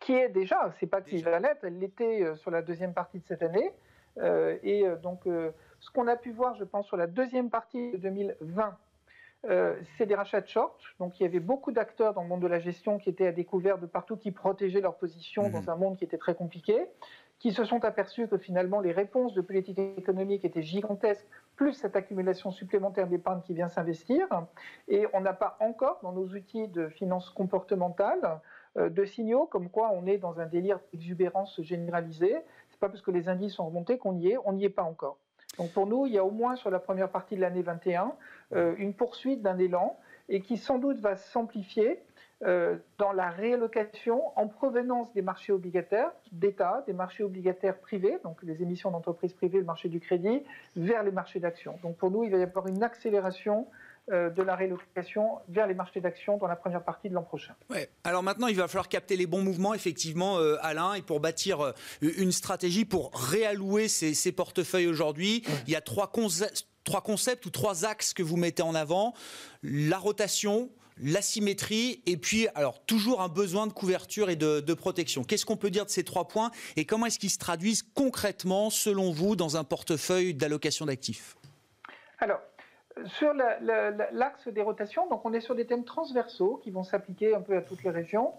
Qui 0.00 0.14
est 0.14 0.28
déjà, 0.28 0.74
c'est 0.80 0.88
pas 0.88 1.00
qu'il 1.00 1.22
va 1.22 1.38
l'être, 1.38 1.62
elle 1.62 1.78
l'était 1.78 2.34
sur 2.34 2.50
la 2.50 2.60
deuxième 2.60 2.92
partie 2.92 3.20
de 3.20 3.24
cette 3.28 3.42
année. 3.42 3.70
et 4.64 4.84
donc, 5.00 5.22
ce 5.24 5.90
qu'on 5.94 6.08
a 6.08 6.16
pu 6.16 6.32
voir, 6.32 6.54
je 6.56 6.64
pense, 6.64 6.86
sur 6.86 6.96
la 6.96 7.06
deuxième 7.06 7.50
partie 7.50 7.92
de 7.92 7.98
2020, 7.98 8.76
euh, 9.48 9.74
c'est 9.96 10.06
des 10.06 10.14
rachats 10.14 10.40
de 10.40 10.48
short. 10.48 10.80
Donc 10.98 11.18
il 11.18 11.22
y 11.22 11.26
avait 11.26 11.40
beaucoup 11.40 11.72
d'acteurs 11.72 12.14
dans 12.14 12.22
le 12.22 12.28
monde 12.28 12.42
de 12.42 12.46
la 12.46 12.58
gestion 12.58 12.98
qui 12.98 13.08
étaient 13.08 13.26
à 13.26 13.32
découvert 13.32 13.78
de 13.78 13.86
partout, 13.86 14.16
qui 14.16 14.32
protégeaient 14.32 14.80
leur 14.80 14.96
position 14.96 15.48
dans 15.50 15.62
mhm. 15.62 15.68
un 15.68 15.76
monde 15.76 15.96
qui 15.96 16.04
était 16.04 16.18
très 16.18 16.34
compliqué, 16.34 16.86
qui 17.38 17.52
se 17.52 17.64
sont 17.64 17.84
aperçus 17.84 18.28
que 18.28 18.38
finalement 18.38 18.80
les 18.80 18.92
réponses 18.92 19.34
de 19.34 19.40
politique 19.40 19.78
économique 19.78 20.44
étaient 20.44 20.62
gigantesques, 20.62 21.26
plus 21.54 21.74
cette 21.74 21.96
accumulation 21.96 22.50
supplémentaire 22.50 23.06
d'épargne 23.06 23.40
qui 23.42 23.54
vient 23.54 23.68
s'investir. 23.68 24.26
Et 24.88 25.06
on 25.12 25.20
n'a 25.20 25.32
pas 25.32 25.56
encore 25.60 26.00
dans 26.02 26.12
nos 26.12 26.26
outils 26.28 26.68
de 26.68 26.88
finance 26.88 27.30
comportementale 27.30 28.40
euh, 28.76 28.88
de 28.88 29.04
signaux 29.04 29.46
comme 29.46 29.70
quoi 29.70 29.90
on 29.92 30.06
est 30.06 30.18
dans 30.18 30.40
un 30.40 30.46
délire 30.46 30.80
d'exubérance 30.92 31.60
généralisée. 31.62 32.36
C'est 32.70 32.80
pas 32.80 32.88
parce 32.88 33.02
que 33.02 33.10
les 33.10 33.28
indices 33.28 33.54
sont 33.54 33.66
remontés 33.66 33.98
qu'on 33.98 34.16
y 34.16 34.28
est, 34.28 34.38
on 34.44 34.52
n'y 34.52 34.64
est 34.64 34.70
pas 34.70 34.82
encore. 34.82 35.18
Donc 35.58 35.72
pour 35.72 35.86
nous, 35.86 36.06
il 36.06 36.12
y 36.12 36.18
a 36.18 36.24
au 36.24 36.30
moins 36.30 36.56
sur 36.56 36.70
la 36.70 36.78
première 36.78 37.10
partie 37.10 37.36
de 37.36 37.40
l'année 37.40 37.62
21 37.62 38.12
euh, 38.54 38.74
une 38.78 38.94
poursuite 38.94 39.42
d'un 39.42 39.58
élan 39.58 39.98
et 40.28 40.40
qui 40.40 40.56
sans 40.56 40.78
doute 40.78 40.98
va 40.98 41.16
s'amplifier 41.16 42.02
dans 42.98 43.12
la 43.14 43.30
réallocation 43.30 44.20
en 44.36 44.46
provenance 44.46 45.10
des 45.14 45.22
marchés 45.22 45.54
obligataires 45.54 46.12
d'État, 46.32 46.84
des 46.86 46.92
marchés 46.92 47.24
obligataires 47.24 47.78
privés, 47.78 48.18
donc 48.24 48.42
les 48.42 48.60
émissions 48.60 48.90
d'entreprises 48.90 49.32
privées, 49.32 49.58
le 49.58 49.64
marché 49.64 49.88
du 49.88 50.00
crédit, 50.00 50.42
vers 50.76 51.02
les 51.02 51.12
marchés 51.12 51.40
d'actions. 51.40 51.78
Donc 51.82 51.96
pour 51.96 52.10
nous, 52.10 52.24
il 52.24 52.30
va 52.30 52.36
y 52.36 52.42
avoir 52.42 52.66
une 52.66 52.82
accélération 52.82 53.66
euh, 53.66 53.70
de 54.08 54.42
la 54.42 54.54
rélocation 54.54 55.40
vers 55.48 55.66
les 55.66 55.74
marchés 55.74 56.00
d'actions 56.00 56.36
dans 56.38 56.46
la 56.46 56.54
première 56.54 56.84
partie 56.84 57.08
de 57.08 57.14
l'an 57.14 57.22
prochain. 57.22 57.54
Ouais. 57.70 57.90
Alors 58.04 58.22
maintenant, 58.22 58.46
il 58.46 58.56
va 58.56 58.68
falloir 58.68 58.88
capter 58.88 59.16
les 59.16 59.26
bons 59.26 59.42
mouvements, 59.42 59.74
effectivement, 59.74 60.38
euh, 60.38 60.56
Alain, 60.62 60.94
et 60.94 61.02
pour 61.02 61.18
bâtir 61.18 61.60
euh, 61.60 61.72
une 62.00 62.30
stratégie 62.30 62.84
pour 62.84 63.10
réallouer 63.14 63.88
ces, 63.88 64.32
portefeuilles 64.32 64.86
aujourd'hui. 64.86 65.42
Il 65.66 65.72
y 65.72 65.76
a 65.76 65.80
trois, 65.80 66.12
trois 66.84 67.00
concepts 67.00 67.46
ou 67.46 67.50
trois 67.50 67.84
axes 67.84 68.14
que 68.14 68.22
vous 68.22 68.36
mettez 68.36 68.62
en 68.62 68.74
avant. 68.74 69.14
La 69.62 69.98
rotation, 69.98 70.70
l'asymétrie 70.98 72.02
et 72.06 72.16
puis 72.16 72.48
alors 72.54 72.84
toujours 72.84 73.22
un 73.22 73.28
besoin 73.28 73.66
de 73.66 73.72
couverture 73.72 74.30
et 74.30 74.36
de, 74.36 74.60
de 74.60 74.74
protection. 74.74 75.24
Qu'est-ce 75.24 75.46
qu'on 75.46 75.56
peut 75.56 75.70
dire 75.70 75.84
de 75.84 75.90
ces 75.90 76.04
trois 76.04 76.28
points 76.28 76.50
et 76.76 76.84
comment 76.84 77.06
est-ce 77.06 77.18
qu'ils 77.18 77.30
se 77.30 77.38
traduisent 77.38 77.82
concrètement 77.94 78.70
selon 78.70 79.10
vous 79.10 79.36
dans 79.36 79.56
un 79.56 79.64
portefeuille 79.64 80.34
d'allocation 80.34 80.86
d'actifs? 80.86 81.36
Alors, 82.18 82.40
sur 83.04 83.32
l'axe 83.34 84.48
des 84.48 84.62
rotations, 84.62 85.08
donc 85.08 85.24
on 85.24 85.32
est 85.32 85.40
sur 85.40 85.54
des 85.54 85.66
thèmes 85.66 85.84
transversaux 85.84 86.60
qui 86.62 86.70
vont 86.70 86.82
s'appliquer 86.82 87.34
un 87.34 87.40
peu 87.40 87.56
à 87.56 87.62
toutes 87.62 87.82
les 87.84 87.90
régions. 87.90 88.32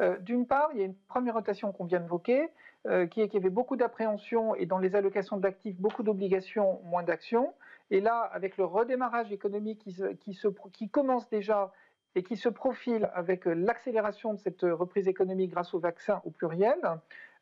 Euh, 0.00 0.18
d'une 0.18 0.46
part, 0.46 0.70
il 0.74 0.80
y 0.80 0.82
a 0.82 0.86
une 0.86 0.94
première 0.94 1.34
rotation 1.34 1.72
qu'on 1.72 1.84
vient 1.84 2.00
d'évoquer, 2.00 2.48
euh, 2.86 3.06
qui 3.06 3.20
est 3.20 3.28
qu'il 3.28 3.40
y 3.40 3.42
avait 3.42 3.50
beaucoup 3.50 3.76
d'appréhension 3.76 4.54
et 4.54 4.66
dans 4.66 4.78
les 4.78 4.96
allocations 4.96 5.36
d'actifs, 5.36 5.76
beaucoup 5.78 6.02
d'obligations, 6.02 6.80
moins 6.84 7.02
d'actions. 7.02 7.52
Et 7.90 8.00
là, 8.00 8.20
avec 8.32 8.56
le 8.56 8.64
redémarrage 8.64 9.32
économique 9.32 9.86
qui 10.20 10.88
commence 10.90 11.28
déjà 11.28 11.72
et 12.14 12.22
qui 12.22 12.36
se 12.36 12.48
profile 12.48 13.10
avec 13.14 13.44
l'accélération 13.46 14.34
de 14.34 14.38
cette 14.38 14.62
reprise 14.62 15.08
économique 15.08 15.50
grâce 15.50 15.72
au 15.74 15.78
vaccin 15.78 16.20
au 16.24 16.30
pluriel, 16.30 16.78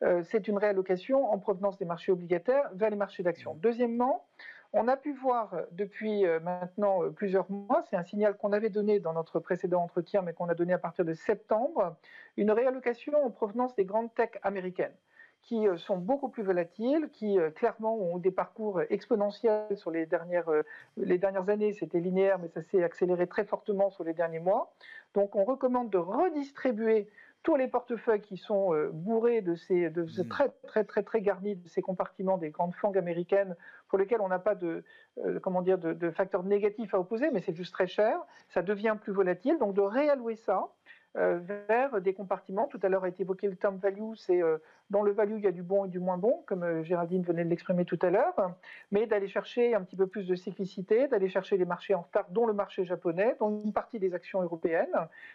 euh, 0.03 0.23
c'est 0.23 0.49
une 0.49 0.59
réallocation 0.59 1.31
en 1.31 1.39
provenance 1.39 1.79
des 1.79 1.85
marchés 1.85 2.13
obligataires 2.13 2.71
vers 2.75 2.91
les 2.91 2.97
marchés 2.97 3.23
d'actions. 3.23 3.55
Deuxièmement, 3.55 4.25
on 4.73 4.89
a 4.89 4.97
pu 4.97 5.13
voir 5.13 5.57
depuis 5.73 6.25
euh, 6.27 6.39
maintenant 6.41 7.03
euh, 7.03 7.11
plusieurs 7.11 7.51
mois, 7.51 7.85
c'est 7.91 7.97
un 7.97 8.05
signal 8.05 8.37
qu'on 8.37 8.53
avait 8.53 8.71
donné 8.71 9.01
dans 9.01 9.13
notre 9.13 9.41
précédent 9.41 9.83
entretien, 9.83 10.23
mais 10.23 10.33
qu'on 10.33 10.49
a 10.49 10.55
donné 10.55 10.73
à 10.73 10.79
partir 10.79 11.05
de 11.05 11.13
septembre, 11.13 11.97
une 12.37 12.51
réallocation 12.51 13.25
en 13.25 13.31
provenance 13.31 13.75
des 13.75 13.85
grandes 13.85 14.15
tech 14.15 14.31
américaines 14.43 14.95
qui 15.43 15.67
euh, 15.67 15.77
sont 15.79 15.97
beaucoup 15.97 16.29
plus 16.29 16.43
volatiles, 16.43 17.09
qui 17.13 17.39
clairement 17.57 17.97
ont 17.97 18.19
des 18.19 18.31
parcours 18.31 18.83
exponentiels 18.91 19.77
sur 19.77 19.91
les 19.91 20.07
dernières, 20.07 20.51
les 20.97 21.19
dernières 21.19 21.49
années. 21.49 21.73
C'était 21.73 21.99
linéaire, 21.99 22.39
mais 22.39 22.49
ça 22.49 22.63
s'est 22.63 22.85
accéléré 22.85 23.27
très 23.27 23.45
fortement 23.45 23.91
sur 23.91 24.05
les 24.05 24.13
derniers 24.13 24.39
mois. 24.39 24.73
Donc 25.15 25.35
on 25.35 25.45
recommande 25.45 25.91
de 25.91 25.99
redistribuer 25.99 27.09
tous 27.43 27.57
les 27.57 27.69
portefeuilles 27.69 28.21
qui 28.21 28.37
sont 28.37 28.75
euh, 28.75 28.91
bourrés 28.93 29.41
de 29.41 29.55
ces, 29.55 29.91
de 29.91 30.03
mmh. 30.03 30.29
très 30.29 30.49
très 30.67 30.85
très 30.85 31.03
très 31.03 31.23
garnis 31.23 31.57
de 31.57 31.69
ces 31.69 31.81
compartiments 31.81 32.39
des 32.39 32.51
grandes 32.51 32.75
fangues 32.75 32.99
américaines 32.99 33.57
pour 33.91 33.99
lesquels 33.99 34.21
on 34.21 34.29
n'a 34.29 34.39
pas 34.39 34.55
de 34.55 34.85
euh, 35.19 35.39
comment 35.41 35.61
dire 35.61 35.77
de, 35.77 36.11
facteurs 36.11 36.45
négatifs 36.45 36.95
à 36.95 37.01
opposer, 37.01 37.31
mais 37.31 37.41
c'est 37.41 37.55
juste 37.55 37.75
très 37.75 37.89
cher, 37.89 38.19
ça 38.49 38.63
devient 38.63 38.97
plus 39.01 39.13
volatile. 39.13 39.59
Donc 39.59 39.75
de 39.75 39.83
réallouer 39.83 40.37
ça 40.37 40.69
euh, 41.17 41.41
vers 41.69 42.01
des 42.01 42.15
compartiments. 42.15 42.69
Tout 42.69 42.79
à 42.85 42.89
l'heure 42.89 43.03
a 43.03 43.09
été 43.09 43.25
évoqué 43.25 43.49
le 43.49 43.57
terme 43.57 43.79
value, 43.79 44.15
c'est 44.15 44.41
euh, 44.41 44.59
dans 44.91 45.03
le 45.03 45.11
value 45.11 45.39
il 45.39 45.43
y 45.43 45.49
a 45.49 45.51
du 45.51 45.65
bon 45.65 45.85
et 45.85 45.89
du 45.89 45.99
moins 45.99 46.19
bon, 46.19 46.45
comme 46.47 46.63
euh, 46.63 46.85
Géraldine 46.85 47.25
venait 47.25 47.43
de 47.43 47.51
l'exprimer 47.51 47.85
tout 47.85 47.99
à 48.01 48.11
l'heure, 48.11 48.55
mais 48.93 49.09
d'aller 49.09 49.27
chercher 49.27 49.75
un 49.75 49.83
petit 49.83 49.97
peu 49.97 50.07
plus 50.07 50.29
de 50.29 50.37
cyclicité, 50.37 51.09
d'aller 51.09 51.29
chercher 51.29 51.57
les 51.57 51.65
marchés 51.65 51.97
en 51.97 52.03
retard, 52.03 52.27
dont 52.31 52.47
le 52.47 52.53
marché 52.53 52.85
japonais, 52.85 53.35
dont 53.41 53.61
une 53.65 53.73
partie 53.73 53.99
des 53.99 54.15
actions 54.15 54.41
européennes. 54.41 54.95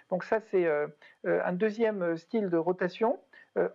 Donc 0.09 0.23
ça 0.23 0.39
c'est 0.49 0.65
un 1.25 1.53
deuxième 1.53 2.15
style 2.15 2.49
de 2.49 2.57
rotation 2.57 3.19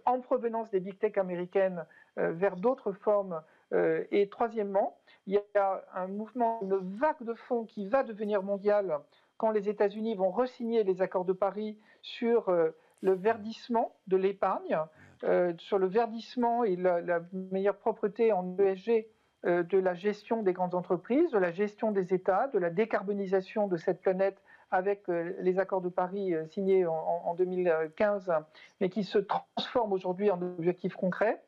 en 0.05 0.21
provenance 0.21 0.71
des 0.71 0.81
big 0.81 0.99
tech 0.99 1.17
américaines 1.17 1.85
vers 2.17 2.57
d'autres 2.57 2.93
formes. 2.93 3.43
et 3.73 4.29
troisièmement, 4.31 4.99
il 5.27 5.35
y 5.35 5.59
a 5.59 5.85
un 5.95 6.07
mouvement, 6.09 6.61
une 6.63 6.77
vague 6.77 7.23
de 7.23 7.35
fonds 7.35 7.65
qui 7.65 7.87
va 7.87 8.03
devenir 8.03 8.43
mondiale 8.43 9.01
quand 9.41 9.53
les 9.53 9.71
États-Unis 9.71 10.17
vont 10.17 10.31
resigner 10.31 10.85
les 10.85 11.01
accords 11.01 11.25
de 11.25 11.33
Paris 11.33 11.79
sur 12.03 12.51
euh, 12.51 12.77
le 13.01 13.15
verdissement 13.15 13.97
de 14.07 14.19
l'épargne, 14.19 14.79
euh, 15.25 15.55
sur 15.57 15.79
le 15.79 15.87
verdissement 15.87 16.63
et 16.63 16.77
la, 16.77 17.21
meilleure 17.33 17.79
propreté 17.79 18.33
en 18.33 18.55
ESG 18.59 19.07
euh, 19.47 19.63
de 19.63 19.79
la 19.79 19.95
gestion 19.95 20.43
des 20.43 20.53
grandes 20.53 20.75
entreprises, 20.75 21.31
de 21.31 21.39
la 21.39 21.53
gestion 21.53 21.91
des 21.91 22.13
États, 22.13 22.49
de 22.49 22.59
la 22.59 22.69
décarbonisation 22.69 23.67
de 23.67 23.79
cette 23.79 24.03
planète 24.03 24.43
avec 24.71 25.09
les 25.09 25.59
accords 25.59 25.81
de 25.81 25.89
Paris 25.89 26.35
signés 26.51 26.87
en, 26.87 27.35
2015, 27.35 28.33
mais 28.81 28.89
qui 28.89 29.05
se 29.05 29.19
transforment 29.19 29.93
aujourd'hui 29.93 30.31
en 30.31 30.41
objectifs 30.41 30.95
concrets. 30.95 31.43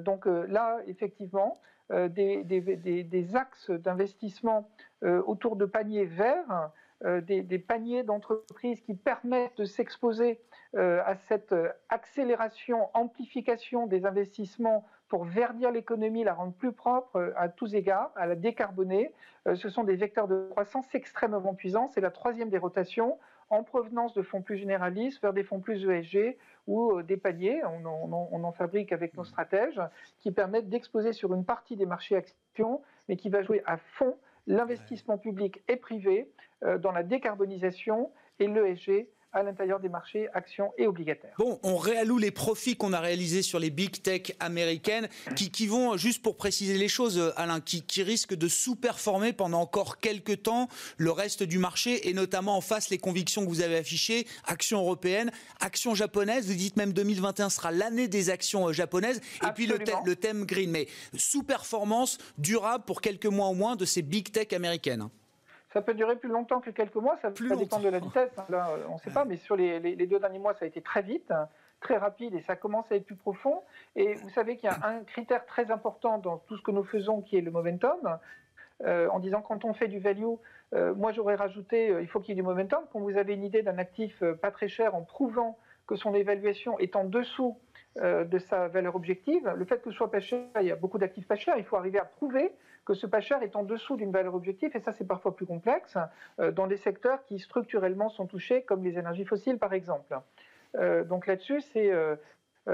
donc 0.00 0.26
là, 0.26 0.78
effectivement, 0.86 1.60
des, 1.90 2.44
des, 2.44 3.36
axes 3.36 3.70
d'investissement 3.70 4.68
autour 5.02 5.56
de 5.56 5.66
paniers 5.66 6.06
verts 6.06 6.70
euh, 7.04 7.20
des, 7.20 7.58
paniers 7.58 8.02
d'entreprises 8.02 8.80
qui 8.80 8.94
permettent 8.94 9.58
de 9.58 9.66
s'exposer 9.66 10.40
euh, 10.74 11.02
à 11.04 11.16
cette 11.16 11.52
euh, 11.52 11.68
accélération, 11.90 12.88
amplification 12.94 13.86
des 13.86 14.06
investissements 14.06 14.86
pour 15.14 15.26
verdir 15.26 15.70
l'économie, 15.70 16.24
la 16.24 16.34
rendre 16.34 16.54
plus 16.54 16.72
propre 16.72 17.32
à 17.36 17.48
tous 17.48 17.76
égards, 17.76 18.10
à 18.16 18.26
la 18.26 18.34
décarboner. 18.34 19.12
ce 19.54 19.68
sont 19.68 19.84
des 19.84 19.94
vecteurs 19.94 20.26
de 20.26 20.48
croissance 20.50 20.92
extrêmement 20.92 21.54
puissants. 21.54 21.86
C'est 21.94 22.00
la 22.00 22.10
troisième 22.10 22.48
des 22.50 22.58
rotations 22.58 23.16
en 23.48 23.62
provenance 23.62 24.12
de 24.14 24.22
fonds 24.22 24.42
plus 24.42 24.56
généralistes 24.56 25.22
vers 25.22 25.32
des 25.32 25.44
fonds 25.44 25.60
plus 25.60 25.88
ESG 25.88 26.36
ou 26.66 27.00
des 27.02 27.16
paniers, 27.16 27.62
on 27.64 27.86
en, 27.86 28.28
on 28.32 28.42
en, 28.42 28.50
fabrique 28.50 28.90
avec 28.90 29.16
nos 29.16 29.22
stratèges, 29.22 29.80
qui 30.18 30.32
permettent 30.32 30.68
d'exposer 30.68 31.12
sur 31.12 31.32
une 31.32 31.44
partie 31.44 31.76
des 31.76 31.86
marchés 31.86 32.16
actions, 32.16 32.82
mais 33.08 33.16
qui 33.16 33.28
va 33.28 33.40
jouer 33.42 33.62
à 33.66 33.76
fond 33.76 34.16
l'investissement 34.48 35.16
public 35.16 35.62
et 35.68 35.76
privé 35.76 36.28
euh, 36.64 36.76
dans 36.76 36.90
la 36.90 37.04
décarbonisation 37.04 38.10
et 38.40 38.48
l'ESG 38.48 39.06
à 39.34 39.42
l'intérieur 39.42 39.80
des 39.80 39.88
marchés 39.88 40.28
actions 40.32 40.72
et 40.78 40.86
obligataires. 40.86 41.34
Bon, 41.38 41.58
on 41.62 41.76
réalloue 41.76 42.18
les 42.18 42.30
profits 42.30 42.76
qu'on 42.76 42.92
a 42.92 43.00
réalisés 43.00 43.42
sur 43.42 43.58
les 43.58 43.70
big 43.70 44.00
tech 44.00 44.32
américaines 44.40 45.08
qui, 45.34 45.66
vont, 45.66 45.96
juste 45.96 46.22
pour 46.22 46.36
préciser 46.36 46.78
les 46.78 46.88
choses, 46.88 47.18
euh, 47.18 47.32
Alain, 47.36 47.60
qui, 47.60 47.82
qui 47.82 48.02
risquent 48.02 48.34
de 48.34 48.48
sous-performer 48.48 49.32
pendant 49.32 49.60
encore 49.60 49.98
quelques 49.98 50.44
temps 50.44 50.68
le 50.96 51.10
reste 51.10 51.42
du 51.42 51.58
marché 51.58 52.08
et 52.08 52.14
notamment 52.14 52.56
en 52.56 52.60
face 52.60 52.90
les 52.90 52.98
convictions 52.98 53.44
que 53.44 53.48
vous 53.48 53.60
avez 53.60 53.76
affichées, 53.76 54.26
actions 54.44 54.78
européennes, 54.78 55.32
actions 55.60 55.94
japonaises, 55.94 56.46
vous 56.46 56.54
dites 56.54 56.76
même 56.76 56.92
2021 56.92 57.50
sera 57.50 57.72
l'année 57.72 58.08
des 58.08 58.30
actions 58.30 58.68
euh, 58.68 58.72
japonaises 58.72 59.20
et 59.42 59.52
puis 59.54 59.66
le, 59.66 59.78
le 60.04 60.16
thème 60.16 60.44
green, 60.44 60.70
mais 60.70 60.86
sous-performance 61.16 62.18
durable 62.38 62.84
pour 62.84 63.00
quelques 63.00 63.26
mois 63.26 63.48
au 63.48 63.54
moins 63.54 63.74
de 63.74 63.84
ces 63.84 64.02
big 64.02 64.30
tech 64.30 64.52
américaines. 64.52 65.08
Ça 65.74 65.82
peut 65.82 65.94
durer 65.94 66.14
plus 66.14 66.28
longtemps 66.28 66.60
que 66.60 66.70
quelques 66.70 66.94
mois, 66.94 67.16
ça, 67.16 67.32
ça 67.34 67.56
dépend 67.56 67.80
de 67.80 67.88
la 67.88 67.98
vitesse. 67.98 68.30
Hein. 68.38 68.44
Là, 68.48 68.68
euh, 68.70 68.84
on 68.88 68.94
ne 68.94 68.98
sait 69.00 69.10
pas, 69.10 69.24
mais 69.24 69.36
sur 69.36 69.56
les, 69.56 69.80
deux 70.06 70.20
derniers 70.20 70.38
mois, 70.38 70.54
ça 70.54 70.66
a 70.66 70.68
été 70.68 70.80
très 70.80 71.02
vite, 71.02 71.32
très 71.80 71.96
rapide 71.96 72.32
et 72.36 72.42
ça 72.42 72.54
commence 72.54 72.90
à 72.92 72.94
être 72.94 73.04
plus 73.04 73.16
profond. 73.16 73.60
Et 73.96 74.14
vous 74.14 74.28
savez 74.28 74.56
qu'il 74.56 74.70
y 74.70 74.72
a 74.72 74.86
un 74.86 75.02
critère 75.02 75.44
très 75.46 75.72
important 75.72 76.18
dans 76.18 76.38
tout 76.38 76.56
ce 76.56 76.62
que 76.62 76.70
nous 76.70 76.84
faisons 76.84 77.22
qui 77.22 77.36
est 77.36 77.40
le 77.40 77.50
momentum. 77.50 77.98
Euh, 78.84 79.08
en 79.08 79.18
disant 79.18 79.42
quand 79.42 79.64
on 79.64 79.74
fait 79.74 79.88
du 79.88 79.98
value, 79.98 80.34
euh, 80.74 80.94
moi 80.94 81.10
j'aurais 81.10 81.36
rajouté 81.36 81.94
il 82.00 82.08
faut 82.08 82.20
qu'il 82.20 82.30
y 82.30 82.32
ait 82.38 82.42
du 82.42 82.46
momentum. 82.46 82.84
Quand 82.92 83.00
vous 83.00 83.16
avez 83.16 83.34
une 83.34 83.44
idée 83.44 83.62
d'un 83.62 83.78
actif 83.78 84.22
pas 84.42 84.52
très 84.52 84.68
cher 84.68 84.94
en 84.94 85.02
prouvant 85.02 85.58
que 85.88 85.96
son 85.96 86.14
évaluation 86.14 86.78
est 86.78 86.94
en 86.94 87.04
dessous 87.04 87.58
de 87.96 88.38
sa 88.38 88.68
valeur 88.68 88.94
objective, 88.94 89.52
le 89.56 89.64
fait 89.64 89.82
que 89.82 89.90
ce 89.90 89.96
soit 89.96 90.10
pas 90.10 90.20
cher, 90.20 90.46
il 90.60 90.66
y 90.66 90.72
a 90.72 90.76
beaucoup 90.76 90.98
d'actifs 90.98 91.26
pas 91.26 91.36
chers, 91.36 91.56
il 91.58 91.64
faut 91.64 91.76
arriver 91.76 91.98
à 91.98 92.04
prouver 92.04 92.52
que 92.84 92.94
ce 92.94 93.06
pas 93.06 93.20
cher 93.20 93.42
est 93.42 93.56
en 93.56 93.62
dessous 93.62 93.96
d'une 93.96 94.12
valeur 94.12 94.34
objective, 94.34 94.70
et 94.74 94.80
ça 94.80 94.92
c'est 94.92 95.06
parfois 95.06 95.34
plus 95.34 95.46
complexe, 95.46 95.96
euh, 96.38 96.52
dans 96.52 96.66
des 96.66 96.76
secteurs 96.76 97.24
qui 97.24 97.38
structurellement 97.38 98.08
sont 98.10 98.26
touchés, 98.26 98.62
comme 98.62 98.84
les 98.84 98.98
énergies 98.98 99.24
fossiles 99.24 99.58
par 99.58 99.72
exemple. 99.72 100.18
Euh, 100.76 101.04
donc 101.04 101.26
là-dessus, 101.26 101.60
c'est... 101.60 101.90
Euh, 101.90 102.16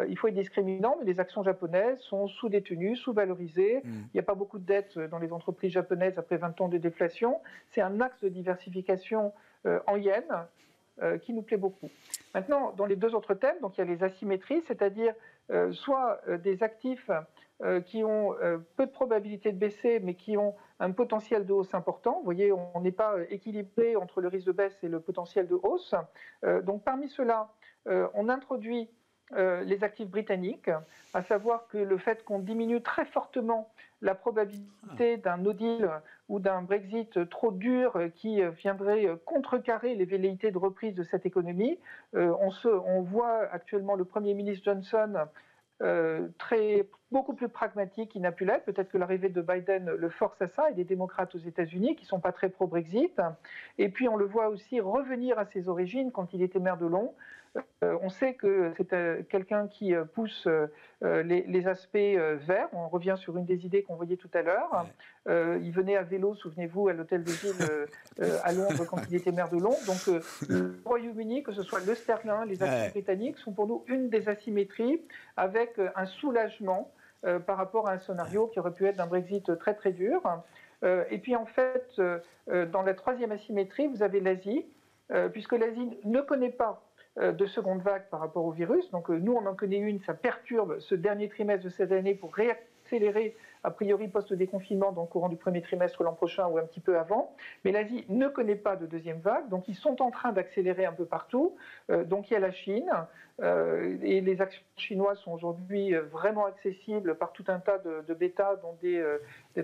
il 0.08 0.16
faut 0.16 0.28
être 0.28 0.34
discriminant, 0.34 0.96
mais 1.00 1.04
les 1.04 1.18
actions 1.18 1.42
japonaises 1.42 1.98
sont 1.98 2.28
sous-détenues, 2.28 2.94
sous-valorisées. 2.94 3.80
Mm. 3.82 3.90
Il 3.92 4.10
n'y 4.14 4.20
a 4.20 4.22
pas 4.22 4.36
beaucoup 4.36 4.60
de 4.60 4.64
dettes 4.64 4.96
dans 4.96 5.18
les 5.18 5.32
entreprises 5.32 5.72
japonaises 5.72 6.16
après 6.16 6.36
20 6.36 6.60
ans 6.60 6.68
de 6.68 6.78
déflation. 6.78 7.40
C'est 7.70 7.80
un 7.80 8.00
axe 8.00 8.20
de 8.20 8.28
diversification 8.28 9.32
en 9.64 9.96
yens 9.96 10.32
qui 11.22 11.32
nous 11.32 11.42
plaît 11.42 11.56
beaucoup. 11.56 11.90
Maintenant, 12.36 12.72
dans 12.76 12.86
les 12.86 12.94
deux 12.94 13.16
autres 13.16 13.34
thèmes, 13.34 13.58
donc 13.62 13.78
il 13.78 13.80
y 13.80 13.82
a 13.82 13.86
les 13.92 14.04
asymétries, 14.04 14.62
c'est-à-dire 14.68 15.12
soit 15.72 16.20
des 16.38 16.62
actifs 16.62 17.10
qui 17.80 18.04
ont 18.04 18.34
euh, 18.42 18.58
peu 18.76 18.86
de 18.86 18.90
probabilité 18.90 19.52
de 19.52 19.58
baisser, 19.58 20.00
mais 20.00 20.14
qui 20.14 20.36
ont 20.38 20.54
un 20.78 20.92
potentiel 20.92 21.44
de 21.44 21.52
hausse 21.52 21.74
important. 21.74 22.18
Vous 22.18 22.24
voyez, 22.24 22.52
on 22.52 22.80
n'est 22.80 22.92
pas 22.92 23.16
équilibré 23.28 23.96
entre 23.96 24.20
le 24.20 24.28
risque 24.28 24.46
de 24.46 24.52
baisse 24.52 24.82
et 24.82 24.88
le 24.88 25.00
potentiel 25.00 25.46
de 25.46 25.58
hausse. 25.62 25.94
Euh, 26.44 26.62
donc 26.62 26.82
parmi 26.84 27.08
ceux-là, 27.08 27.50
on 27.86 28.28
introduit 28.28 28.90
les 29.32 29.84
actifs 29.84 30.10
britanniques, 30.10 30.70
à 31.14 31.22
savoir 31.22 31.66
que 31.68 31.78
le 31.78 31.96
fait 31.96 32.22
qu'on 32.24 32.40
diminue 32.40 32.82
très 32.82 33.06
fortement 33.06 33.72
la 34.02 34.14
probabilité 34.14 35.16
d'un 35.16 35.38
no 35.38 35.54
deal 35.54 35.88
ou 36.28 36.40
d'un 36.40 36.60
Brexit 36.60 37.26
trop 37.30 37.52
dur 37.52 37.98
qui 38.16 38.42
viendrait 38.42 39.08
contrecarrer 39.24 39.94
les 39.94 40.04
velléités 40.04 40.50
de 40.50 40.58
reprise 40.58 40.94
de 40.94 41.04
cette 41.04 41.24
économie. 41.24 41.78
on, 42.12 42.50
se, 42.50 42.68
on 42.68 43.00
voit 43.00 43.48
actuellement 43.50 43.94
le 43.94 44.04
Premier 44.04 44.34
ministre 44.34 44.64
Johnson 44.64 45.26
euh, 45.82 46.28
très, 46.36 46.86
beaucoup 47.12 47.34
plus 47.34 47.48
pragmatique 47.48 48.10
qu'il 48.12 48.22
n'a 48.22 48.32
pu 48.32 48.44
l'être. 48.44 48.64
Peut-être 48.64 48.90
que 48.90 48.98
l'arrivée 48.98 49.28
de 49.28 49.42
Biden 49.42 49.90
le 49.90 50.08
force 50.08 50.40
à 50.42 50.48
ça, 50.48 50.70
et 50.70 50.74
des 50.74 50.84
démocrates 50.84 51.34
aux 51.34 51.38
États-Unis 51.38 51.96
qui 51.96 52.04
ne 52.04 52.08
sont 52.08 52.20
pas 52.20 52.32
très 52.32 52.48
pro-Brexit. 52.48 53.20
Et 53.78 53.88
puis 53.88 54.08
on 54.08 54.16
le 54.16 54.26
voit 54.26 54.48
aussi 54.48 54.80
revenir 54.80 55.38
à 55.38 55.46
ses 55.46 55.68
origines 55.68 56.12
quand 56.12 56.32
il 56.32 56.42
était 56.42 56.60
maire 56.60 56.78
de 56.78 56.86
Londres. 56.86 57.14
Euh, 57.82 57.98
on 58.02 58.10
sait 58.10 58.34
que 58.34 58.72
c'est 58.76 58.92
euh, 58.92 59.22
quelqu'un 59.28 59.66
qui 59.66 59.94
euh, 59.94 60.04
pousse 60.04 60.46
les, 61.02 61.66
aspects 61.66 61.96
verts. 61.96 62.68
On 62.72 62.88
revient 62.88 63.16
sur 63.18 63.36
une 63.36 63.44
des 63.44 63.66
idées 63.66 63.82
qu'on 63.82 63.96
voyait 63.96 64.16
tout 64.16 64.30
à 64.34 64.42
l'heure. 64.42 64.86
il 65.28 65.70
venait 65.72 65.96
à 65.96 66.02
vélo, 66.02 66.34
souvenez-vous, 66.34 66.88
à 66.88 66.92
l'hôtel 66.92 67.24
de 67.24 67.30
ville 67.30 67.88
à 68.44 68.52
Londres 68.52 68.84
quand 68.88 68.98
il 69.08 69.16
était 69.16 69.32
maire 69.32 69.50
de 69.50 69.58
Londres. 69.58 69.78
Donc 69.86 70.06
le 70.48 70.80
Royaume-Uni, 70.84 71.42
que 71.42 71.52
ce 71.52 71.62
soit 71.62 71.80
le 71.84 71.94
sterling, 71.94 72.48
les 72.48 72.62
actions 72.62 72.90
britanniques, 72.90 73.38
sont 73.38 73.52
pour 73.52 73.66
nous 73.66 73.84
une 73.88 74.08
des 74.08 74.28
asymétries 74.28 75.02
avec 75.36 75.78
un 75.96 76.06
soulagement 76.06 76.90
par 77.46 77.56
rapport 77.56 77.88
à 77.88 77.92
un 77.92 77.98
scénario 77.98 78.46
qui 78.48 78.60
aurait 78.60 78.72
pu 78.72 78.86
être 78.86 78.96
d'un 78.96 79.06
Brexit 79.06 79.58
très 79.58 79.74
très 79.74 79.92
dur. 79.92 80.22
et 80.82 81.18
puis 81.18 81.36
en 81.36 81.46
fait, 81.46 82.00
dans 82.46 82.82
la 82.82 82.94
troisième 82.94 83.32
asymétrie, 83.32 83.86
vous 83.88 84.02
avez 84.02 84.20
l'Asie, 84.20 84.66
puisque 85.32 85.52
l'Asie 85.52 85.98
ne 86.04 86.20
connaît 86.20 86.52
pas 86.52 86.82
euh, 87.18 87.32
de 87.32 87.44
seconde 87.44 87.82
vague 87.82 88.08
par 88.08 88.20
rapport 88.20 88.44
au 88.44 88.52
virus. 88.52 88.88
Donc 88.92 89.10
euh, 89.10 89.18
nous, 89.18 89.32
on 89.32 89.44
en 89.44 89.54
connaît 89.56 89.78
une, 89.78 90.00
ça 90.02 90.14
perturbe 90.14 90.78
ce 90.78 90.94
dernier 90.94 91.28
trimestre 91.28 91.64
de 91.64 91.70
cette 91.70 91.90
année 91.90 92.14
pour 92.14 92.32
réaccélérer 92.32 93.36
a 93.64 93.70
priori 93.70 94.08
post-déconfinement 94.08 94.92
dans 94.92 95.02
le 95.02 95.08
courant 95.08 95.28
du 95.28 95.36
premier 95.36 95.62
trimestre 95.62 96.02
l'an 96.02 96.14
prochain 96.14 96.46
ou 96.46 96.58
un 96.58 96.62
petit 96.62 96.80
peu 96.80 96.98
avant. 96.98 97.34
Mais 97.64 97.72
l'Asie 97.72 98.04
ne 98.08 98.28
connaît 98.28 98.56
pas 98.56 98.76
de 98.76 98.86
deuxième 98.86 99.20
vague, 99.20 99.48
donc 99.48 99.68
ils 99.68 99.74
sont 99.74 100.00
en 100.02 100.10
train 100.10 100.32
d'accélérer 100.32 100.84
un 100.84 100.92
peu 100.92 101.04
partout. 101.04 101.56
Euh, 101.90 102.04
donc 102.04 102.30
il 102.30 102.34
y 102.34 102.36
a 102.36 102.40
la 102.40 102.52
Chine, 102.52 102.90
et 103.42 104.20
les 104.20 104.42
actions 104.42 104.62
chinoises 104.76 105.18
sont 105.20 105.32
aujourd'hui 105.32 105.94
vraiment 105.94 106.44
accessibles 106.44 107.14
par 107.14 107.32
tout 107.32 107.44
un 107.48 107.58
tas 107.58 107.78
de, 107.78 108.12
bêta, 108.12 108.56
dont 108.56 108.76
des, 108.82 109.02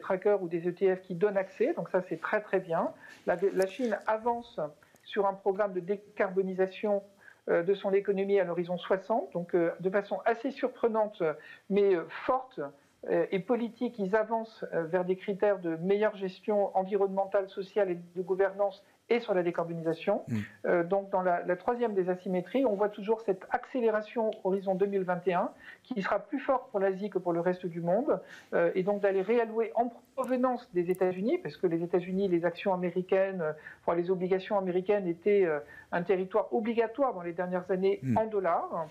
trackers 0.01 0.43
ou 0.43 0.49
des 0.49 0.67
ETF 0.67 1.03
qui 1.03 1.15
donnent 1.15 1.37
accès. 1.37 1.75
Donc 1.75 1.91
ça, 1.91 2.01
c'est 2.09 2.19
très 2.19 2.41
très 2.41 2.59
bien. 2.59 2.91
La, 3.27 3.67
Chine 3.67 3.99
avance 4.07 4.59
sur 5.05 5.27
un 5.27 5.35
programme 5.35 5.75
de 5.75 5.81
décarbonisation 5.81 7.03
euh, 7.49 7.63
de 7.63 7.75
son 7.75 7.93
économie 7.93 8.41
à 8.41 8.45
l'horizon 8.45 8.77
60. 8.77 9.33
Donc, 9.33 9.55
euh, 9.55 9.71
de 9.79 9.89
façon 9.89 10.21
assez 10.25 10.51
surprenante, 10.51 11.23
mais 11.71 11.95
euh, 11.95 12.03
forte 12.27 12.61
et 13.09 13.39
politique, 13.39 13.99
ils 13.99 14.17
avancent 14.17 14.65
vers 14.73 15.05
des 15.05 15.17
critères 15.17 15.59
de 15.59 15.77
meilleure 15.77 16.17
gestion 16.17 16.77
environnementale, 16.77 17.49
sociale 17.49 17.91
et 17.91 17.99
de 18.17 18.23
gouvernance 18.23 18.83
et 19.09 19.21
sur 19.21 19.35
la 19.35 19.43
décarbonisation. 19.43 20.23
Mm. 20.29 20.37
Euh, 20.67 20.85
donc 20.85 21.11
dans 21.11 21.23
la, 21.23 21.57
troisième 21.57 21.95
des 21.95 22.09
asymétries, 22.09 22.65
on 22.65 22.75
voit 22.75 22.89
toujours 22.89 23.21
cette 23.21 23.47
accélération 23.51 24.31
horizon 24.45 24.75
2021 24.75 25.51
qui 25.85 26.03
sera 26.03 26.19
plus 26.19 26.41
forte 26.41 26.71
pour 26.71 26.81
l'Asie 26.81 27.11
que 27.11 27.19
pour 27.19 27.33
le 27.33 27.41
reste 27.41 27.67
du 27.67 27.81
monde, 27.81 28.21
euh, 28.53 28.71
et 28.75 28.83
donc 28.83 29.01
d'aller 29.03 29.23
réallouer 29.23 29.73
en 29.75 29.93
provenance 30.17 30.69
des 30.73 30.91
États-Unis, 30.91 31.39
parce 31.39 31.57
que 31.57 31.67
les 31.67 31.83
États-Unis, 31.83 32.29
les 32.29 32.45
actions 32.45 32.75
américaines, 32.75 33.43
enfin, 33.83 33.97
les 33.97 34.11
obligations 34.11 34.59
américaines 34.59 35.07
étaient 35.07 35.45
euh, 35.45 35.61
un 35.93 36.03
territoire 36.03 36.53
obligatoire 36.53 37.15
dans 37.15 37.23
les 37.23 37.33
dernières 37.33 37.71
années 37.71 38.01
mm. 38.03 38.19
en 38.19 38.27
dollars, 38.27 38.89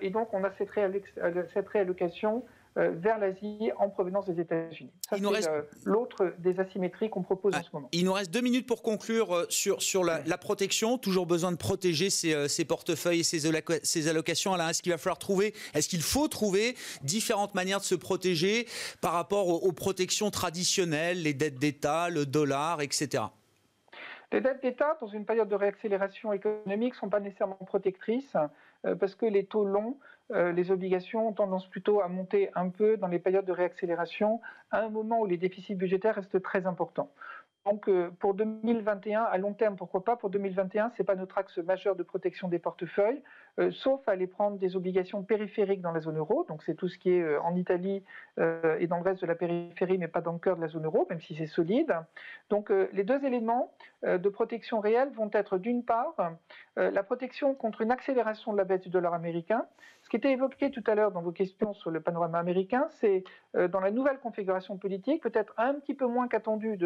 et 0.00 0.10
donc 0.10 0.34
on 0.34 0.42
a 0.42 0.50
cette, 0.58 0.70
cette 1.54 1.68
réallocation 1.68 2.38
euh, 2.38 2.40
vers 2.76 3.18
l'Asie 3.18 3.70
en 3.78 3.88
provenance 3.88 4.26
des 4.26 4.40
États-Unis. 4.40 4.92
Ça, 5.08 5.16
c'est 5.16 5.26
reste... 5.26 5.48
Euh, 5.48 5.62
l'autre 5.84 6.32
des 6.38 6.60
asymétries 6.60 7.10
qu'on 7.10 7.22
propose 7.22 7.54
en 7.54 7.62
ce 7.62 7.68
moment. 7.72 7.88
Il 7.92 8.04
nous 8.04 8.12
reste 8.12 8.32
deux 8.32 8.40
minutes 8.40 8.66
pour 8.66 8.82
conclure 8.82 9.34
euh, 9.34 9.46
sur, 9.48 9.82
sur 9.82 10.04
la, 10.04 10.20
protection. 10.38 10.98
Toujours 10.98 11.26
besoin 11.26 11.50
de 11.52 11.56
protéger 11.56 12.10
ses, 12.10 12.64
portefeuilles 12.64 13.20
et 13.20 13.22
ses, 13.22 14.08
allocations. 14.08 14.54
Alain, 14.54 14.68
est-ce 14.68 14.82
qu'il 14.82 14.92
va 14.92 14.98
falloir 14.98 15.18
trouver, 15.18 15.54
est-ce 15.74 15.88
qu'il 15.88 16.02
faut 16.02 16.28
trouver 16.28 16.76
différentes 17.02 17.54
manières 17.54 17.80
de 17.80 17.84
se 17.84 17.94
protéger 17.94 18.66
par 19.00 19.12
rapport 19.12 19.48
aux, 19.48 19.72
protections 19.72 20.30
traditionnelles, 20.30 21.22
les 21.22 21.34
dettes 21.34 21.58
d'État, 21.58 22.08
le 22.10 22.26
dollar, 22.26 22.80
etc. 22.80 23.24
Les 24.32 24.40
dettes 24.40 24.62
d'État, 24.62 24.96
dans 25.00 25.06
une 25.06 25.24
période 25.24 25.48
de 25.48 25.54
réaccélération 25.54 26.32
économique, 26.32 26.94
ne 26.94 26.98
sont 26.98 27.08
pas 27.08 27.20
nécessairement 27.20 27.58
protectrices 27.66 28.36
parce 29.00 29.14
que 29.14 29.26
les 29.26 29.44
taux 29.44 29.64
longs 29.64 29.98
euh, 30.30 30.52
les 30.52 30.70
obligations 30.70 31.28
ont 31.28 31.32
tendance 31.32 31.66
plutôt 31.68 32.00
à 32.00 32.08
monter 32.08 32.50
un 32.54 32.68
peu 32.68 32.96
dans 32.96 33.06
les 33.06 33.18
périodes 33.18 33.46
de 33.46 33.52
réaccélération, 33.52 34.40
à 34.70 34.82
un 34.82 34.88
moment 34.90 35.20
où 35.20 35.26
les 35.26 35.38
déficits 35.38 35.74
budgétaires 35.74 36.16
restent 36.16 36.42
très 36.42 36.66
importants. 36.66 37.10
Donc 37.64 37.88
euh, 37.88 38.10
pour 38.20 38.34
2021, 38.34 39.22
à 39.22 39.38
long 39.38 39.52
terme, 39.52 39.76
pourquoi 39.76 40.04
pas 40.04 40.16
Pour 40.16 40.30
2021, 40.30 40.90
ce 40.90 41.02
n'est 41.02 41.06
pas 41.06 41.16
notre 41.16 41.38
axe 41.38 41.58
majeur 41.58 41.96
de 41.96 42.02
protection 42.02 42.48
des 42.48 42.58
portefeuilles, 42.58 43.22
euh, 43.58 43.70
sauf 43.70 44.06
aller 44.08 44.26
prendre 44.26 44.58
des 44.58 44.76
obligations 44.76 45.22
périphériques 45.22 45.80
dans 45.80 45.92
la 45.92 46.00
zone 46.00 46.18
euro. 46.18 46.44
Donc 46.48 46.62
c'est 46.64 46.74
tout 46.74 46.88
ce 46.88 46.98
qui 46.98 47.10
est 47.10 47.36
en 47.38 47.54
Italie 47.56 48.02
et 48.38 48.86
dans 48.86 48.98
le 48.98 49.02
reste 49.02 49.22
de 49.22 49.26
la 49.26 49.34
périphérie, 49.34 49.98
mais 49.98 50.08
pas 50.08 50.20
dans 50.20 50.32
le 50.32 50.38
cœur 50.38 50.56
de 50.56 50.60
la 50.60 50.68
zone 50.68 50.84
euro, 50.84 51.06
même 51.10 51.20
si 51.20 51.34
c'est 51.34 51.46
solide. 51.46 51.94
Donc 52.50 52.70
les 52.92 53.04
deux 53.04 53.24
éléments 53.24 53.72
de 54.04 54.28
protection 54.28 54.80
réelle 54.80 55.10
vont 55.10 55.30
être 55.32 55.58
d'une 55.58 55.84
part 55.84 56.14
la 56.76 57.02
protection 57.02 57.54
contre 57.54 57.80
une 57.80 57.90
accélération 57.90 58.52
de 58.52 58.58
la 58.58 58.64
baisse 58.64 58.82
du 58.82 58.90
dollar 58.90 59.14
américain, 59.14 59.66
ce 60.02 60.08
qui 60.08 60.16
était 60.16 60.32
évoqué 60.32 60.70
tout 60.70 60.84
à 60.86 60.94
l'heure 60.94 61.12
dans 61.12 61.22
vos 61.22 61.32
questions 61.32 61.74
sur 61.74 61.90
le 61.90 62.00
panorama 62.00 62.38
américain, 62.38 62.86
c'est 63.00 63.24
euh, 63.56 63.68
dans 63.68 63.80
la 63.80 63.90
nouvelle 63.90 64.18
configuration 64.18 64.78
politique, 64.78 65.22
peut-être 65.22 65.52
un 65.56 65.74
petit 65.74 65.94
peu 65.94 66.06
moins 66.06 66.28
qu'attendu 66.28 66.78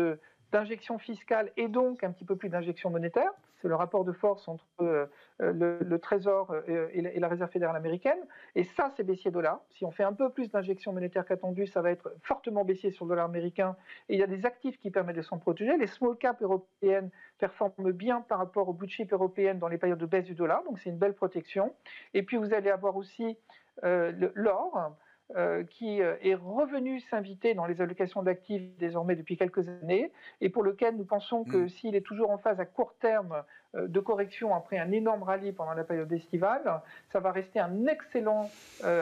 d'injection 0.52 0.98
fiscale 0.98 1.50
et 1.56 1.66
donc 1.66 2.04
un 2.04 2.12
petit 2.12 2.24
peu 2.24 2.36
plus 2.36 2.50
d'injection 2.50 2.90
monétaire. 2.90 3.32
C'est 3.60 3.68
le 3.68 3.74
rapport 3.74 4.04
de 4.04 4.12
force 4.12 4.48
entre 4.48 4.66
euh, 4.80 5.06
le, 5.38 5.96
Trésor 5.98 6.50
euh, 6.50 6.88
et, 6.92 7.20
la, 7.20 7.28
Réserve 7.28 7.50
fédérale 7.50 7.76
américaine. 7.76 8.18
Et 8.56 8.64
ça, 8.64 8.92
c'est 8.96 9.04
baissier 9.04 9.30
dollar. 9.30 9.60
Si 9.70 9.84
on 9.84 9.92
fait 9.92 10.02
un 10.02 10.12
peu 10.12 10.30
plus 10.30 10.50
d'injection 10.50 10.92
monétaire 10.92 11.24
qu'attendu, 11.24 11.66
ça 11.66 11.80
va 11.80 11.90
être 11.90 12.12
fortement 12.22 12.64
baissier 12.64 12.90
sur 12.90 13.04
le 13.04 13.10
dollar 13.10 13.26
américain. 13.26 13.76
Et 14.08 14.14
il 14.14 14.20
y 14.20 14.22
a 14.22 14.26
des 14.26 14.44
actifs 14.46 14.78
qui 14.80 14.90
permettent 14.90 15.16
de 15.16 15.22
s'en 15.22 15.38
protéger. 15.38 15.76
Les 15.78 15.86
small 15.86 16.16
caps 16.16 16.42
européennes 16.42 17.10
performent 17.38 17.92
bien 17.92 18.20
par 18.20 18.38
rapport 18.38 18.68
aux 18.68 18.72
blue 18.72 18.88
chips 18.88 19.12
européennes 19.12 19.60
dans 19.60 19.68
les 19.68 19.78
périodes 19.78 20.00
de 20.00 20.06
baisse 20.06 20.24
du 20.24 20.34
dollar. 20.34 20.64
Donc 20.64 20.80
c'est 20.80 20.90
une 20.90 20.98
belle 20.98 21.14
protection. 21.14 21.72
Et 22.14 22.24
puis 22.24 22.36
vous 22.36 22.52
allez 22.52 22.70
avoir 22.70 22.96
aussi 22.96 23.38
euh, 23.84 24.12
l'or 24.34 24.96
euh, 25.34 25.64
qui 25.64 26.02
euh, 26.02 26.16
est 26.22 26.34
revenu 26.34 27.00
s'inviter 27.00 27.54
dans 27.54 27.64
les 27.64 27.80
allocations 27.80 28.22
d'actifs 28.22 28.62
désormais 28.78 29.16
depuis 29.16 29.38
quelques 29.38 29.66
années 29.66 30.12
et 30.42 30.50
pour 30.50 30.62
lequel 30.62 30.96
nous 30.96 31.06
pensons 31.06 31.44
que 31.44 31.56
mm. 31.56 31.68
s'il 31.70 31.96
est 31.96 32.02
toujours 32.02 32.30
en 32.30 32.36
phase 32.36 32.60
à 32.60 32.66
court 32.66 32.94
terme 33.00 33.42
euh, 33.74 33.88
de 33.88 33.98
correction 33.98 34.54
après 34.54 34.78
un 34.78 34.92
énorme 34.92 35.22
rallye 35.22 35.52
pendant 35.52 35.72
la 35.72 35.84
période 35.84 36.12
estivale, 36.12 36.82
ça 37.12 37.20
va 37.20 37.32
rester 37.32 37.60
un 37.60 37.86
excellent 37.86 38.50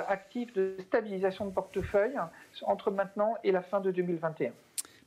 actif 0.08 0.52
de 0.52 0.76
stabilisation 0.80 1.46
de 1.46 1.50
portefeuille 1.50 2.18
entre 2.62 2.90
maintenant 2.90 3.34
et 3.42 3.50
la 3.50 3.62
fin 3.62 3.80
de 3.80 3.90
2021. 3.90 4.52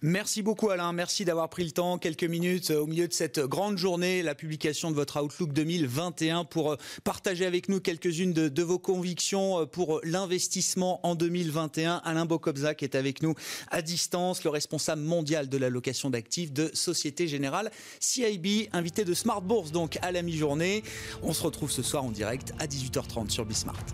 Merci 0.05 0.41
beaucoup 0.41 0.69
Alain, 0.69 0.91
merci 0.91 1.23
d'avoir 1.23 1.47
pris 1.47 1.63
le 1.63 1.71
temps, 1.71 1.97
quelques 1.97 2.25
minutes 2.25 2.71
euh, 2.71 2.81
au 2.81 2.87
milieu 2.87 3.07
de 3.07 3.13
cette 3.13 3.39
grande 3.39 3.77
journée, 3.77 4.21
la 4.21 4.35
publication 4.35 4.91
de 4.91 4.95
votre 4.97 5.23
Outlook 5.23 5.53
2021 5.53 6.43
pour 6.43 6.73
euh, 6.73 6.75
partager 7.05 7.45
avec 7.45 7.69
nous 7.69 7.79
quelques-unes 7.79 8.33
de, 8.33 8.63
vos 8.63 8.79
convictions 8.79 9.61
euh, 9.61 9.65
pour 9.65 10.01
l'investissement 10.03 10.99
en 11.07 11.15
2021. 11.15 12.01
Alain 12.03 12.25
Bokobzak 12.25 12.83
est 12.83 12.95
avec 12.95 13.23
nous 13.23 13.33
à 13.71 13.81
distance, 13.81 14.43
le 14.43 14.49
responsable 14.49 15.03
mondial 15.03 15.47
de 15.47 15.57
l'allocation 15.57 16.09
d'actifs 16.09 16.51
de 16.51 16.69
Société 16.73 17.29
Générale 17.29 17.71
CIB, 18.01 18.67
invité 18.73 19.05
de 19.05 19.13
Smart 19.13 19.41
Bourse 19.41 19.71
donc 19.71 19.99
à 20.01 20.11
la 20.11 20.21
mi-journée. 20.21 20.83
On 21.21 21.31
se 21.31 21.43
retrouve 21.43 21.71
ce 21.71 21.81
soir 21.81 22.03
en 22.03 22.11
direct 22.11 22.51
à 22.59 22.67
18h30 22.67 23.29
sur 23.29 23.45
Bismart. 23.45 23.85